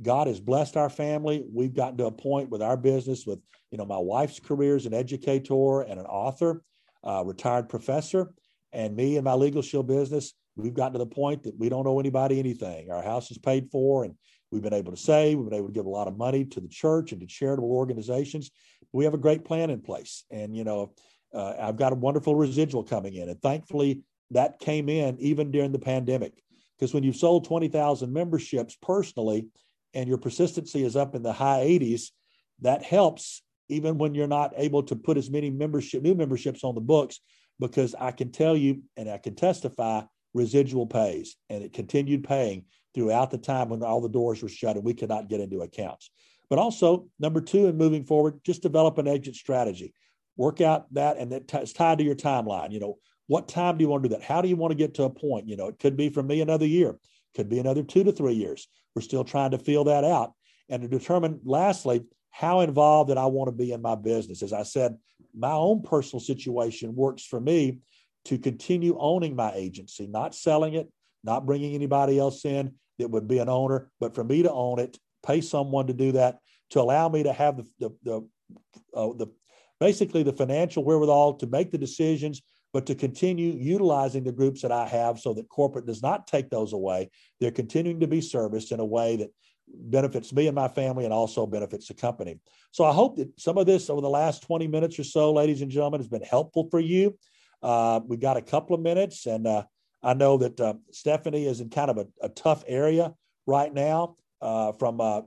God 0.00 0.28
has 0.28 0.38
blessed 0.38 0.76
our 0.76 0.90
family. 0.90 1.44
We've 1.52 1.74
gotten 1.74 1.96
to 1.98 2.06
a 2.06 2.12
point 2.12 2.50
with 2.50 2.62
our 2.62 2.76
business 2.76 3.26
with, 3.26 3.40
you 3.70 3.78
know, 3.78 3.86
my 3.86 3.98
wife's 3.98 4.38
career 4.38 4.76
as 4.76 4.86
an 4.86 4.94
educator 4.94 5.80
and 5.80 5.98
an 5.98 6.06
author, 6.06 6.62
retired 7.24 7.68
professor, 7.68 8.32
and 8.72 8.94
me 8.94 9.16
and 9.16 9.24
my 9.24 9.34
legal 9.34 9.62
shield 9.62 9.88
business. 9.88 10.34
We've 10.56 10.74
gotten 10.74 10.92
to 10.92 10.98
the 10.98 11.06
point 11.06 11.44
that 11.44 11.58
we 11.58 11.68
don't 11.68 11.86
owe 11.86 11.98
anybody 11.98 12.38
anything. 12.38 12.90
Our 12.90 13.02
house 13.02 13.30
is 13.30 13.38
paid 13.38 13.70
for, 13.72 14.04
and 14.04 14.14
we've 14.50 14.62
been 14.62 14.74
able 14.74 14.92
to 14.92 14.98
save. 14.98 15.38
We've 15.38 15.48
been 15.48 15.58
able 15.58 15.68
to 15.68 15.74
give 15.74 15.86
a 15.86 15.90
lot 15.90 16.08
of 16.08 16.16
money 16.16 16.44
to 16.44 16.60
the 16.60 16.68
church 16.68 17.12
and 17.12 17.20
to 17.20 17.26
charitable 17.26 17.70
organizations. 17.70 18.50
We 18.92 19.04
have 19.04 19.14
a 19.14 19.18
great 19.18 19.44
plan 19.44 19.70
in 19.70 19.80
place, 19.80 20.24
and 20.30 20.56
you 20.56 20.64
know, 20.64 20.92
uh, 21.34 21.54
I've 21.60 21.76
got 21.76 21.92
a 21.92 21.96
wonderful 21.96 22.34
residual 22.34 22.84
coming 22.84 23.14
in, 23.14 23.28
and 23.28 23.40
thankfully 23.42 24.02
that 24.30 24.58
came 24.58 24.88
in 24.88 25.18
even 25.18 25.50
during 25.50 25.72
the 25.72 25.78
pandemic. 25.78 26.42
Because 26.78 26.94
when 26.94 27.02
you've 27.02 27.16
sold 27.16 27.44
20,000 27.44 28.12
memberships 28.12 28.76
personally, 28.80 29.48
and 29.94 30.08
your 30.08 30.18
persistency 30.18 30.84
is 30.84 30.96
up 30.96 31.14
in 31.14 31.22
the 31.22 31.32
high 31.32 31.64
80s, 31.64 32.10
that 32.60 32.82
helps 32.82 33.42
even 33.68 33.98
when 33.98 34.14
you're 34.14 34.26
not 34.26 34.52
able 34.56 34.82
to 34.84 34.96
put 34.96 35.16
as 35.16 35.30
many 35.30 35.50
membership 35.50 36.02
new 36.02 36.14
memberships 36.14 36.64
on 36.64 36.74
the 36.74 36.80
books 36.80 37.20
because 37.60 37.94
I 37.98 38.12
can 38.12 38.30
tell 38.30 38.56
you 38.56 38.82
and 38.96 39.10
I 39.10 39.18
can 39.18 39.34
testify 39.34 40.02
residual 40.34 40.86
pays 40.86 41.36
and 41.50 41.62
it 41.62 41.72
continued 41.72 42.24
paying 42.24 42.64
throughout 42.94 43.30
the 43.30 43.38
time 43.38 43.68
when 43.68 43.82
all 43.82 44.00
the 44.00 44.08
doors 44.08 44.42
were 44.42 44.48
shut 44.48 44.76
and 44.76 44.84
we 44.84 44.94
could 44.94 45.08
not 45.08 45.28
get 45.28 45.40
into 45.40 45.60
accounts. 45.60 46.10
But 46.50 46.58
also, 46.58 47.08
number 47.18 47.40
two, 47.40 47.66
and 47.66 47.76
moving 47.76 48.04
forward, 48.04 48.40
just 48.44 48.62
develop 48.62 48.98
an 48.98 49.06
exit 49.06 49.34
strategy. 49.34 49.92
Work 50.36 50.60
out 50.60 50.92
that, 50.94 51.18
and 51.18 51.32
that 51.32 51.52
it's 51.54 51.72
tied 51.72 51.98
to 51.98 52.04
your 52.04 52.14
timeline. 52.14 52.72
You 52.72 52.80
know, 52.80 52.98
what 53.26 53.48
time 53.48 53.76
do 53.76 53.82
you 53.82 53.88
want 53.88 54.02
to 54.02 54.08
do 54.08 54.14
that? 54.14 54.24
How 54.24 54.40
do 54.40 54.48
you 54.48 54.56
want 54.56 54.70
to 54.70 54.76
get 54.76 54.94
to 54.94 55.04
a 55.04 55.10
point? 55.10 55.48
You 55.48 55.56
know, 55.56 55.68
it 55.68 55.78
could 55.78 55.96
be 55.96 56.08
for 56.08 56.22
me 56.22 56.40
another 56.40 56.66
year, 56.66 56.96
could 57.36 57.48
be 57.48 57.58
another 57.58 57.82
two 57.82 58.04
to 58.04 58.12
three 58.12 58.34
years. 58.34 58.66
We're 58.94 59.02
still 59.02 59.24
trying 59.24 59.50
to 59.50 59.58
feel 59.58 59.84
that 59.84 60.04
out 60.04 60.32
and 60.70 60.82
to 60.82 60.88
determine, 60.88 61.40
lastly, 61.44 62.04
how 62.30 62.60
involved 62.60 63.10
that 63.10 63.18
I 63.18 63.26
want 63.26 63.48
to 63.48 63.52
be 63.52 63.72
in 63.72 63.82
my 63.82 63.94
business. 63.94 64.42
As 64.42 64.52
I 64.52 64.62
said, 64.62 64.96
my 65.36 65.52
own 65.52 65.82
personal 65.82 66.20
situation 66.20 66.94
works 66.94 67.24
for 67.24 67.40
me 67.40 67.78
to 68.26 68.38
continue 68.38 68.96
owning 68.98 69.36
my 69.36 69.52
agency, 69.54 70.06
not 70.06 70.34
selling 70.34 70.74
it, 70.74 70.88
not 71.24 71.46
bringing 71.46 71.74
anybody 71.74 72.18
else 72.18 72.44
in 72.44 72.74
that 72.98 73.10
would 73.10 73.28
be 73.28 73.38
an 73.38 73.48
owner, 73.48 73.90
but 74.00 74.14
for 74.14 74.24
me 74.24 74.42
to 74.42 74.52
own 74.52 74.78
it, 74.78 74.98
pay 75.26 75.40
someone 75.40 75.86
to 75.86 75.94
do 75.94 76.12
that. 76.12 76.38
to 76.70 76.80
allow 76.80 77.08
me 77.08 77.22
to 77.22 77.32
have 77.32 77.56
the 77.56 77.66
the 77.78 77.90
the, 78.02 78.16
uh, 78.94 79.12
the 79.14 79.26
basically 79.80 80.22
the 80.22 80.32
financial 80.32 80.84
wherewithal 80.84 81.34
to 81.34 81.46
make 81.46 81.70
the 81.70 81.78
decisions 81.78 82.42
but 82.72 82.86
to 82.86 82.94
continue 82.94 83.52
utilizing 83.52 84.24
the 84.24 84.32
groups 84.32 84.62
that 84.62 84.72
I 84.72 84.86
have 84.86 85.18
so 85.18 85.32
that 85.34 85.48
corporate 85.48 85.86
does 85.86 86.02
not 86.02 86.26
take 86.26 86.50
those 86.50 86.72
away. 86.72 87.10
They're 87.40 87.50
continuing 87.50 88.00
to 88.00 88.06
be 88.06 88.20
serviced 88.20 88.72
in 88.72 88.80
a 88.80 88.84
way 88.84 89.16
that 89.16 89.30
benefits 89.66 90.32
me 90.32 90.46
and 90.46 90.54
my 90.54 90.68
family 90.68 91.04
and 91.04 91.12
also 91.12 91.46
benefits 91.46 91.88
the 91.88 91.94
company. 91.94 92.38
So 92.70 92.84
I 92.84 92.92
hope 92.92 93.16
that 93.16 93.38
some 93.40 93.58
of 93.58 93.66
this 93.66 93.88
over 93.90 94.00
the 94.00 94.08
last 94.08 94.42
20 94.42 94.66
minutes 94.66 94.98
or 94.98 95.04
so, 95.04 95.32
ladies 95.32 95.62
and 95.62 95.70
gentlemen, 95.70 96.00
has 96.00 96.08
been 96.08 96.22
helpful 96.22 96.68
for 96.70 96.80
you. 96.80 97.16
Uh, 97.62 98.00
we've 98.06 98.20
got 98.20 98.36
a 98.36 98.42
couple 98.42 98.74
of 98.74 98.82
minutes, 98.82 99.26
and 99.26 99.46
uh, 99.46 99.64
I 100.02 100.14
know 100.14 100.38
that 100.38 100.60
uh, 100.60 100.74
Stephanie 100.90 101.46
is 101.46 101.60
in 101.60 101.70
kind 101.70 101.90
of 101.90 101.98
a, 101.98 102.06
a 102.22 102.28
tough 102.28 102.64
area 102.66 103.14
right 103.46 103.72
now 103.72 104.16
uh, 104.40 104.72
from, 104.72 105.00
uh, 105.00 105.22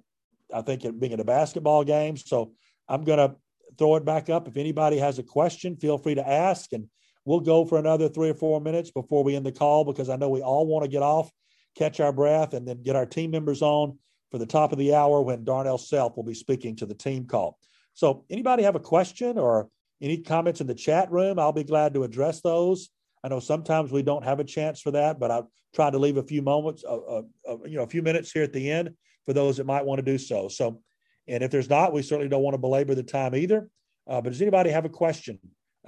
I 0.53 0.61
think, 0.61 0.85
it 0.85 0.99
being 0.99 1.13
at 1.13 1.19
a 1.19 1.25
basketball 1.25 1.83
game. 1.83 2.17
So 2.17 2.53
I'm 2.87 3.03
going 3.03 3.17
to 3.17 3.35
throw 3.77 3.95
it 3.95 4.05
back 4.05 4.29
up. 4.29 4.47
If 4.47 4.57
anybody 4.57 4.97
has 4.97 5.19
a 5.19 5.23
question, 5.23 5.75
feel 5.75 5.97
free 5.97 6.15
to 6.15 6.27
ask. 6.27 6.71
And 6.73 6.87
we'll 7.25 7.41
go 7.41 7.65
for 7.65 7.77
another 7.77 8.07
three 8.07 8.29
or 8.29 8.33
four 8.33 8.61
minutes 8.61 8.91
before 8.91 9.23
we 9.23 9.35
end 9.35 9.45
the 9.45 9.51
call 9.51 9.83
because 9.83 10.09
I 10.09 10.15
know 10.15 10.29
we 10.29 10.41
all 10.41 10.65
want 10.65 10.83
to 10.83 10.89
get 10.89 11.03
off, 11.03 11.29
catch 11.75 11.99
our 11.99 12.13
breath, 12.13 12.53
and 12.53 12.67
then 12.67 12.81
get 12.81 12.95
our 12.95 13.05
team 13.05 13.31
members 13.31 13.61
on 13.61 13.97
for 14.31 14.37
the 14.37 14.45
top 14.45 14.71
of 14.71 14.77
the 14.77 14.95
hour 14.95 15.21
when 15.21 15.43
Darnell 15.43 15.77
Self 15.77 16.15
will 16.15 16.23
be 16.23 16.33
speaking 16.33 16.75
to 16.77 16.85
the 16.85 16.95
team 16.95 17.25
call. 17.25 17.57
So, 17.93 18.23
anybody 18.29 18.63
have 18.63 18.75
a 18.75 18.79
question 18.79 19.37
or 19.37 19.67
any 20.01 20.17
comments 20.17 20.61
in 20.61 20.67
the 20.67 20.73
chat 20.73 21.11
room? 21.11 21.37
I'll 21.37 21.51
be 21.51 21.65
glad 21.65 21.93
to 21.93 22.03
address 22.03 22.39
those. 22.39 22.89
I 23.23 23.27
know 23.27 23.39
sometimes 23.39 23.91
we 23.91 24.03
don't 24.03 24.23
have 24.23 24.39
a 24.39 24.43
chance 24.43 24.81
for 24.81 24.91
that, 24.91 25.19
but 25.19 25.31
I'll 25.31 25.51
try 25.73 25.89
to 25.89 25.97
leave 25.97 26.17
a 26.17 26.23
few 26.23 26.41
moments, 26.41 26.83
uh, 26.87 26.97
uh, 26.97 27.21
you 27.65 27.77
know, 27.77 27.83
a 27.83 27.87
few 27.87 28.01
minutes 28.01 28.31
here 28.31 28.43
at 28.43 28.53
the 28.53 28.71
end 28.71 28.91
for 29.25 29.33
those 29.33 29.57
that 29.57 29.65
might 29.65 29.85
want 29.85 29.99
to 29.99 30.05
do 30.05 30.17
so. 30.17 30.47
So, 30.47 30.81
and 31.27 31.43
if 31.43 31.51
there's 31.51 31.69
not, 31.69 31.93
we 31.93 32.01
certainly 32.01 32.29
don't 32.29 32.41
want 32.41 32.55
to 32.55 32.59
belabor 32.59 32.95
the 32.95 33.03
time 33.03 33.35
either. 33.35 33.69
Uh, 34.07 34.21
but 34.21 34.31
does 34.31 34.41
anybody 34.41 34.71
have 34.71 34.85
a 34.85 34.89
question 34.89 35.39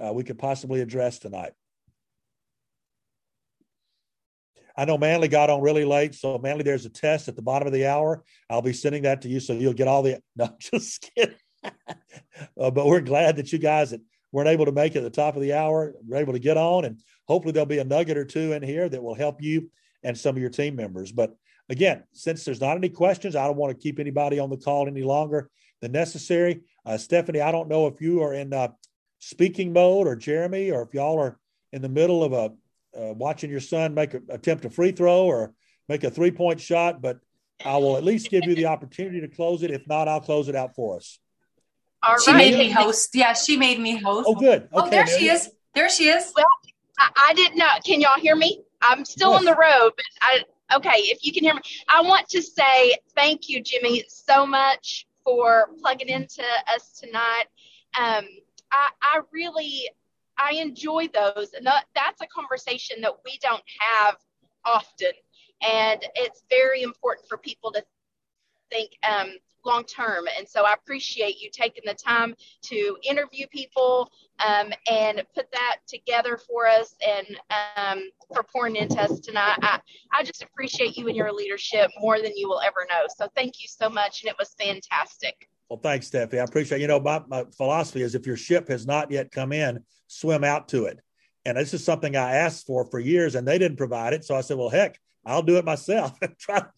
uh, 0.02 0.12
we 0.12 0.24
could 0.24 0.38
possibly 0.38 0.80
address 0.80 1.18
tonight? 1.18 1.52
I 4.76 4.84
know 4.84 4.98
Manley 4.98 5.28
got 5.28 5.50
on 5.50 5.60
really 5.60 5.84
late, 5.84 6.14
so 6.14 6.36
Manley, 6.38 6.64
there's 6.64 6.84
a 6.84 6.90
test 6.90 7.28
at 7.28 7.36
the 7.36 7.42
bottom 7.42 7.66
of 7.66 7.72
the 7.72 7.86
hour. 7.86 8.24
I'll 8.50 8.62
be 8.62 8.72
sending 8.72 9.02
that 9.02 9.22
to 9.22 9.28
you, 9.28 9.38
so 9.38 9.52
you'll 9.52 9.72
get 9.72 9.88
all 9.88 10.02
the. 10.02 10.20
No, 10.36 10.50
just 10.58 11.10
kidding. 11.14 11.36
uh, 11.64 12.70
but 12.70 12.86
we're 12.86 13.00
glad 13.00 13.36
that 13.36 13.52
you 13.52 13.58
guys 13.58 13.90
that 13.90 14.00
weren't 14.32 14.48
able 14.48 14.64
to 14.64 14.72
make 14.72 14.96
it 14.96 14.98
at 14.98 15.04
the 15.04 15.10
top 15.10 15.36
of 15.36 15.42
the 15.42 15.52
hour 15.52 15.94
were 16.06 16.16
able 16.16 16.32
to 16.32 16.40
get 16.40 16.56
on, 16.56 16.84
and 16.84 17.00
hopefully 17.26 17.52
there'll 17.52 17.66
be 17.66 17.78
a 17.78 17.84
nugget 17.84 18.16
or 18.16 18.24
two 18.24 18.52
in 18.52 18.62
here 18.62 18.88
that 18.88 19.02
will 19.02 19.14
help 19.14 19.42
you 19.42 19.70
and 20.02 20.16
some 20.16 20.36
of 20.36 20.40
your 20.40 20.50
team 20.50 20.76
members. 20.76 21.12
But 21.12 21.36
again, 21.68 22.04
since 22.12 22.44
there's 22.44 22.60
not 22.60 22.76
any 22.76 22.88
questions, 22.88 23.36
I 23.36 23.46
don't 23.46 23.56
want 23.56 23.76
to 23.76 23.82
keep 23.82 23.98
anybody 23.98 24.38
on 24.38 24.50
the 24.50 24.56
call 24.56 24.86
any 24.86 25.02
longer 25.02 25.50
than 25.80 25.92
necessary. 25.92 26.62
Uh, 26.84 26.98
Stephanie, 26.98 27.40
I 27.40 27.52
don't 27.52 27.68
know 27.68 27.86
if 27.86 28.00
you 28.00 28.22
are 28.22 28.34
in 28.34 28.52
uh, 28.52 28.68
speaking 29.18 29.72
mode 29.72 30.06
or 30.06 30.16
Jeremy, 30.16 30.70
or 30.70 30.82
if 30.82 30.94
y'all 30.94 31.18
are 31.18 31.38
in 31.72 31.82
the 31.82 31.88
middle 31.88 32.22
of 32.22 32.32
a 32.32 32.52
uh, 32.96 33.12
watching 33.14 33.50
your 33.50 33.60
son 33.60 33.92
make 33.94 34.14
a, 34.14 34.20
attempt 34.28 34.64
a 34.64 34.70
free 34.70 34.92
throw 34.92 35.24
or 35.24 35.52
make 35.88 36.04
a 36.04 36.10
three 36.10 36.30
point 36.30 36.60
shot, 36.60 37.02
but 37.02 37.18
I 37.64 37.76
will 37.78 37.96
at 37.96 38.04
least 38.04 38.30
give 38.30 38.44
you 38.44 38.54
the 38.54 38.66
opportunity 38.66 39.20
to 39.20 39.28
close 39.28 39.62
it. 39.62 39.70
If 39.70 39.86
not, 39.86 40.08
I'll 40.08 40.20
close 40.20 40.48
it 40.48 40.56
out 40.56 40.74
for 40.74 40.96
us. 40.96 41.18
All 42.02 42.18
she 42.20 42.30
right. 42.30 42.50
made 42.50 42.58
me 42.58 42.70
host. 42.70 43.10
Yeah, 43.14 43.32
she 43.32 43.56
made 43.56 43.80
me 43.80 43.96
host. 43.96 44.28
Oh, 44.28 44.34
good. 44.34 44.68
Oh, 44.72 44.80
okay, 44.80 44.86
oh, 44.86 44.90
there 44.90 45.06
she 45.06 45.28
is. 45.28 45.50
There 45.74 45.88
she 45.88 46.08
is. 46.08 46.32
Well, 46.36 46.46
I, 46.98 47.10
I 47.28 47.34
didn't 47.34 47.58
know. 47.58 47.66
Can 47.84 48.00
y'all 48.00 48.18
hear 48.18 48.36
me? 48.36 48.62
I'm 48.82 49.04
still 49.04 49.30
yes. 49.32 49.38
on 49.40 49.44
the 49.44 49.54
road, 49.54 49.92
but 49.96 50.04
I 50.20 50.44
okay. 50.76 50.98
If 50.98 51.24
you 51.24 51.32
can 51.32 51.44
hear 51.44 51.54
me, 51.54 51.60
I 51.88 52.02
want 52.02 52.28
to 52.30 52.42
say 52.42 52.96
thank 53.14 53.48
you, 53.48 53.62
Jimmy, 53.62 54.04
so 54.08 54.46
much 54.46 55.06
for 55.24 55.70
plugging 55.80 56.08
into 56.08 56.42
us 56.74 57.00
tonight. 57.00 57.46
Um, 57.98 58.26
I, 58.70 58.88
I 59.02 59.20
really 59.32 59.88
I 60.38 60.54
enjoy 60.54 61.08
those, 61.08 61.52
and 61.54 61.64
that, 61.66 61.86
that's 61.94 62.20
a 62.20 62.26
conversation 62.26 63.00
that 63.02 63.14
we 63.24 63.38
don't 63.40 63.62
have 63.78 64.16
often, 64.64 65.12
and 65.62 66.04
it's 66.16 66.44
very 66.50 66.82
important 66.82 67.28
for 67.28 67.38
people 67.38 67.72
to 67.72 67.84
think 68.70 68.90
um, 69.08 69.30
long 69.64 69.84
term. 69.84 70.24
And 70.38 70.48
so 70.48 70.64
I 70.64 70.74
appreciate 70.74 71.40
you 71.40 71.50
taking 71.52 71.82
the 71.86 71.94
time 71.94 72.34
to 72.62 72.96
interview 73.02 73.46
people 73.48 74.10
um, 74.44 74.72
and 74.90 75.22
put 75.34 75.50
that 75.52 75.76
together 75.86 76.38
for 76.38 76.66
us 76.66 76.94
and 77.06 77.40
um, 77.76 78.02
for 78.32 78.42
pouring 78.42 78.76
into 78.76 79.00
us 79.00 79.20
tonight. 79.20 79.58
I, 79.62 79.80
I 80.12 80.22
just 80.22 80.42
appreciate 80.42 80.96
you 80.96 81.08
and 81.08 81.16
your 81.16 81.32
leadership 81.32 81.90
more 82.00 82.20
than 82.20 82.32
you 82.36 82.48
will 82.48 82.60
ever 82.60 82.86
know. 82.88 83.06
So 83.16 83.28
thank 83.34 83.60
you 83.60 83.68
so 83.68 83.88
much, 83.88 84.22
and 84.22 84.30
it 84.30 84.36
was 84.38 84.54
fantastic. 84.58 85.48
Well, 85.68 85.80
thanks, 85.82 86.10
Steffi. 86.10 86.38
I 86.38 86.44
appreciate. 86.44 86.80
You 86.80 86.88
know, 86.88 87.00
my, 87.00 87.22
my 87.26 87.44
philosophy 87.56 88.02
is 88.02 88.14
if 88.14 88.26
your 88.26 88.36
ship 88.36 88.68
has 88.68 88.86
not 88.86 89.10
yet 89.10 89.30
come 89.30 89.52
in, 89.52 89.82
swim 90.08 90.44
out 90.44 90.68
to 90.68 90.84
it. 90.84 91.00
And 91.46 91.56
this 91.56 91.74
is 91.74 91.84
something 91.84 92.16
I 92.16 92.36
asked 92.36 92.66
for 92.66 92.84
for 92.86 92.98
years, 92.98 93.34
and 93.34 93.46
they 93.46 93.58
didn't 93.58 93.76
provide 93.76 94.12
it. 94.12 94.24
So 94.24 94.34
I 94.34 94.40
said, 94.40 94.56
well, 94.56 94.68
heck, 94.70 94.98
I'll 95.26 95.42
do 95.42 95.56
it 95.56 95.64
myself. 95.64 96.18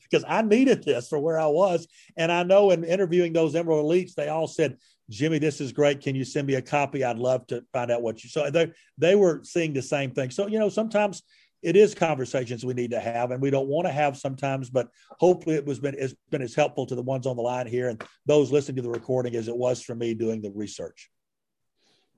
Because 0.09 0.25
I 0.29 0.41
needed 0.43 0.85
this 0.85 1.09
for 1.09 1.19
where 1.19 1.37
I 1.37 1.47
was. 1.47 1.89
And 2.17 2.31
I 2.31 2.45
know 2.45 2.71
in 2.71 2.85
interviewing 2.85 3.33
those 3.33 3.57
Emerald 3.57 3.85
Elites, 3.85 4.15
they 4.15 4.29
all 4.29 4.47
said, 4.47 4.77
Jimmy, 5.11 5.41
this 5.41 5.61
is 5.61 5.73
great. 5.73 6.01
Can 6.01 6.15
you 6.15 6.25
send 6.25 6.47
me 6.47 6.55
a 6.55 6.63
copy? 6.63 7.03
I'd 7.03 7.19
love 7.19 7.45
to 7.49 7.65
find 7.73 7.91
out 7.91 8.03
what 8.03 8.23
you 8.23 8.31
so 8.31 8.49
they 8.49 8.71
they 8.99 9.17
were 9.17 9.41
seeing 9.43 9.73
the 9.73 9.83
same 9.83 10.13
thing. 10.13 10.31
So, 10.31 10.47
you 10.47 10.61
know, 10.61 10.69
sometimes 10.69 11.25
it 11.63 11.75
is 11.75 11.95
conversations 11.95 12.65
we 12.65 12.75
need 12.75 12.93
to 12.93 13.01
have 13.01 13.33
and 13.33 13.43
we 13.43 13.51
don't 13.51 13.69
want 13.69 13.87
to 13.87 13.93
have 13.93 14.17
sometimes 14.17 14.71
but 14.71 14.89
hopefully 15.19 15.57
it 15.57 15.67
was 15.67 15.81
been 15.81 15.99
has 15.99 16.15
been 16.31 16.43
as 16.43 16.55
helpful 16.55 16.87
to 16.87 16.95
the 16.95 17.03
ones 17.03 17.27
on 17.27 17.37
the 17.37 17.43
line 17.43 17.67
here 17.67 17.89
and 17.89 18.05
those 18.27 18.53
listening 18.53 18.77
to 18.77 18.83
the 18.83 18.91
recording 18.91 19.35
as 19.35 19.49
it 19.49 19.57
was 19.57 19.83
for 19.83 19.95
me 19.95 20.15
doing 20.15 20.41
the 20.41 20.51
research 20.51 21.11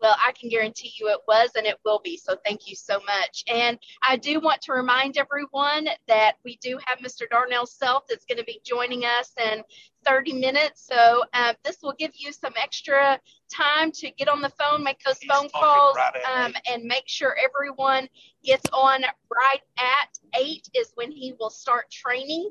well, 0.00 0.16
I 0.24 0.32
can 0.32 0.48
guarantee 0.48 0.92
you 0.98 1.08
it 1.08 1.20
was 1.26 1.50
and 1.56 1.66
it 1.66 1.76
will 1.84 2.00
be. 2.02 2.16
So 2.16 2.36
thank 2.44 2.68
you 2.68 2.76
so 2.76 3.00
much. 3.06 3.44
And 3.48 3.78
I 4.06 4.16
do 4.16 4.40
want 4.40 4.60
to 4.62 4.72
remind 4.72 5.16
everyone 5.16 5.88
that 6.06 6.34
we 6.44 6.56
do 6.62 6.78
have 6.86 6.98
Mr. 6.98 7.22
Darnell 7.30 7.66
Self 7.66 8.06
that's 8.08 8.24
going 8.24 8.38
to 8.38 8.44
be 8.44 8.60
joining 8.64 9.04
us 9.04 9.32
in 9.52 9.62
30 10.04 10.34
minutes. 10.34 10.86
So 10.86 11.24
uh, 11.34 11.54
this 11.64 11.78
will 11.82 11.94
give 11.98 12.12
you 12.14 12.32
some 12.32 12.52
extra 12.56 13.20
time 13.52 13.90
to 13.92 14.10
get 14.12 14.28
on 14.28 14.40
the 14.40 14.50
phone, 14.50 14.82
make 14.82 15.00
those 15.04 15.18
He's 15.18 15.30
phone 15.30 15.48
calls, 15.50 15.96
right 15.96 16.44
um, 16.46 16.54
and 16.70 16.84
make 16.84 17.04
sure 17.06 17.36
everyone 17.42 18.08
gets 18.44 18.64
on 18.72 19.02
right 19.02 19.60
at 19.78 20.18
8 20.38 20.68
is 20.74 20.92
when 20.94 21.10
he 21.10 21.34
will 21.38 21.50
start 21.50 21.90
training. 21.90 22.50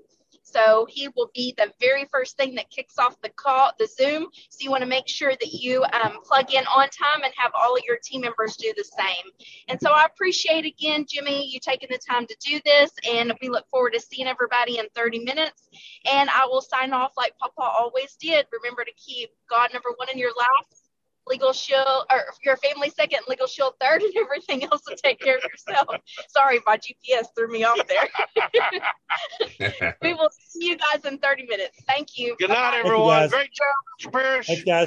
So 0.52 0.88
he 0.90 1.10
will 1.16 1.30
be 1.34 1.54
the 1.58 1.72
very 1.80 2.06
first 2.12 2.38
thing 2.38 2.56
that 2.56 2.70
kicks 2.70 2.98
off 2.98 3.20
the 3.22 3.30
call, 3.30 3.72
the 3.78 3.88
Zoom. 3.88 4.28
So 4.50 4.58
you 4.62 4.72
want 4.72 4.82
to 4.82 4.88
make 4.88 5.08
sure 5.08 5.32
that 5.32 5.54
you 5.54 5.84
um, 5.84 6.20
plug 6.24 6.54
in 6.54 6.64
on 6.66 6.88
time 6.90 7.24
and 7.24 7.34
have 7.36 7.52
all 7.54 7.76
of 7.76 7.84
your 7.86 7.98
team 8.02 8.22
members 8.22 8.56
do 8.56 8.74
the 8.78 8.84
same. 8.84 9.32
And 9.68 9.80
so 9.82 9.92
I 9.92 10.06
appreciate 10.06 10.66
again, 10.66 11.06
Jimmy, 11.08 11.48
you 11.48 11.60
taking 11.60 11.90
the 11.92 12.00
time 12.00 12.26
to 12.28 12.36
do 12.40 12.62
this, 12.64 12.92
and 13.10 13.34
we 13.42 13.50
look 13.50 13.68
forward 13.70 13.94
to 13.94 14.00
seeing 14.00 14.28
everybody 14.28 14.78
in 14.78 14.86
30 14.96 15.20
minutes. 15.20 15.70
And 16.12 16.30
I 16.30 16.46
will 16.46 16.62
sign 16.62 16.94
off 16.94 17.14
like 17.18 17.38
Papa 17.38 17.62
always 17.62 18.16
did. 18.20 18.46
Remember 18.64 18.84
to 18.86 18.94
keep 18.94 19.30
God 19.50 19.70
number 19.74 19.90
one 19.98 20.10
in 20.10 20.18
your 20.18 20.32
life 20.38 20.87
legal 21.28 21.54
shield 21.54 22.06
or 22.12 22.24
your 22.44 22.58
family 22.58 22.90
second, 22.90 23.20
legal 23.28 23.48
shield 23.48 23.74
third, 23.82 24.02
and 24.02 24.14
everything 24.18 24.64
else 24.64 24.82
to 24.88 24.96
take 24.96 25.20
care 25.20 25.38
of 25.38 25.44
yourself. 25.44 25.88
Sorry, 26.30 26.60
my 26.66 26.78
GPS 26.78 27.28
threw 27.36 27.48
me 27.50 27.64
off 27.64 27.80
there. 27.88 28.08
we 30.02 30.14
will 30.14 30.30
see 30.38 30.68
you 30.68 30.78
guys 30.78 31.04
in 31.06 31.18
30 31.18 31.46
minutes. 31.48 31.78
Thank 31.88 32.18
you. 32.18 32.36
Good 32.40 32.50
night, 32.50 32.74
everyone. 32.76 33.30
Great 33.30 33.52
job, 33.52 33.66
Mr. 34.02 34.12
Parrish. 34.12 34.48
Thanks, 34.48 34.64
guys. 34.64 34.86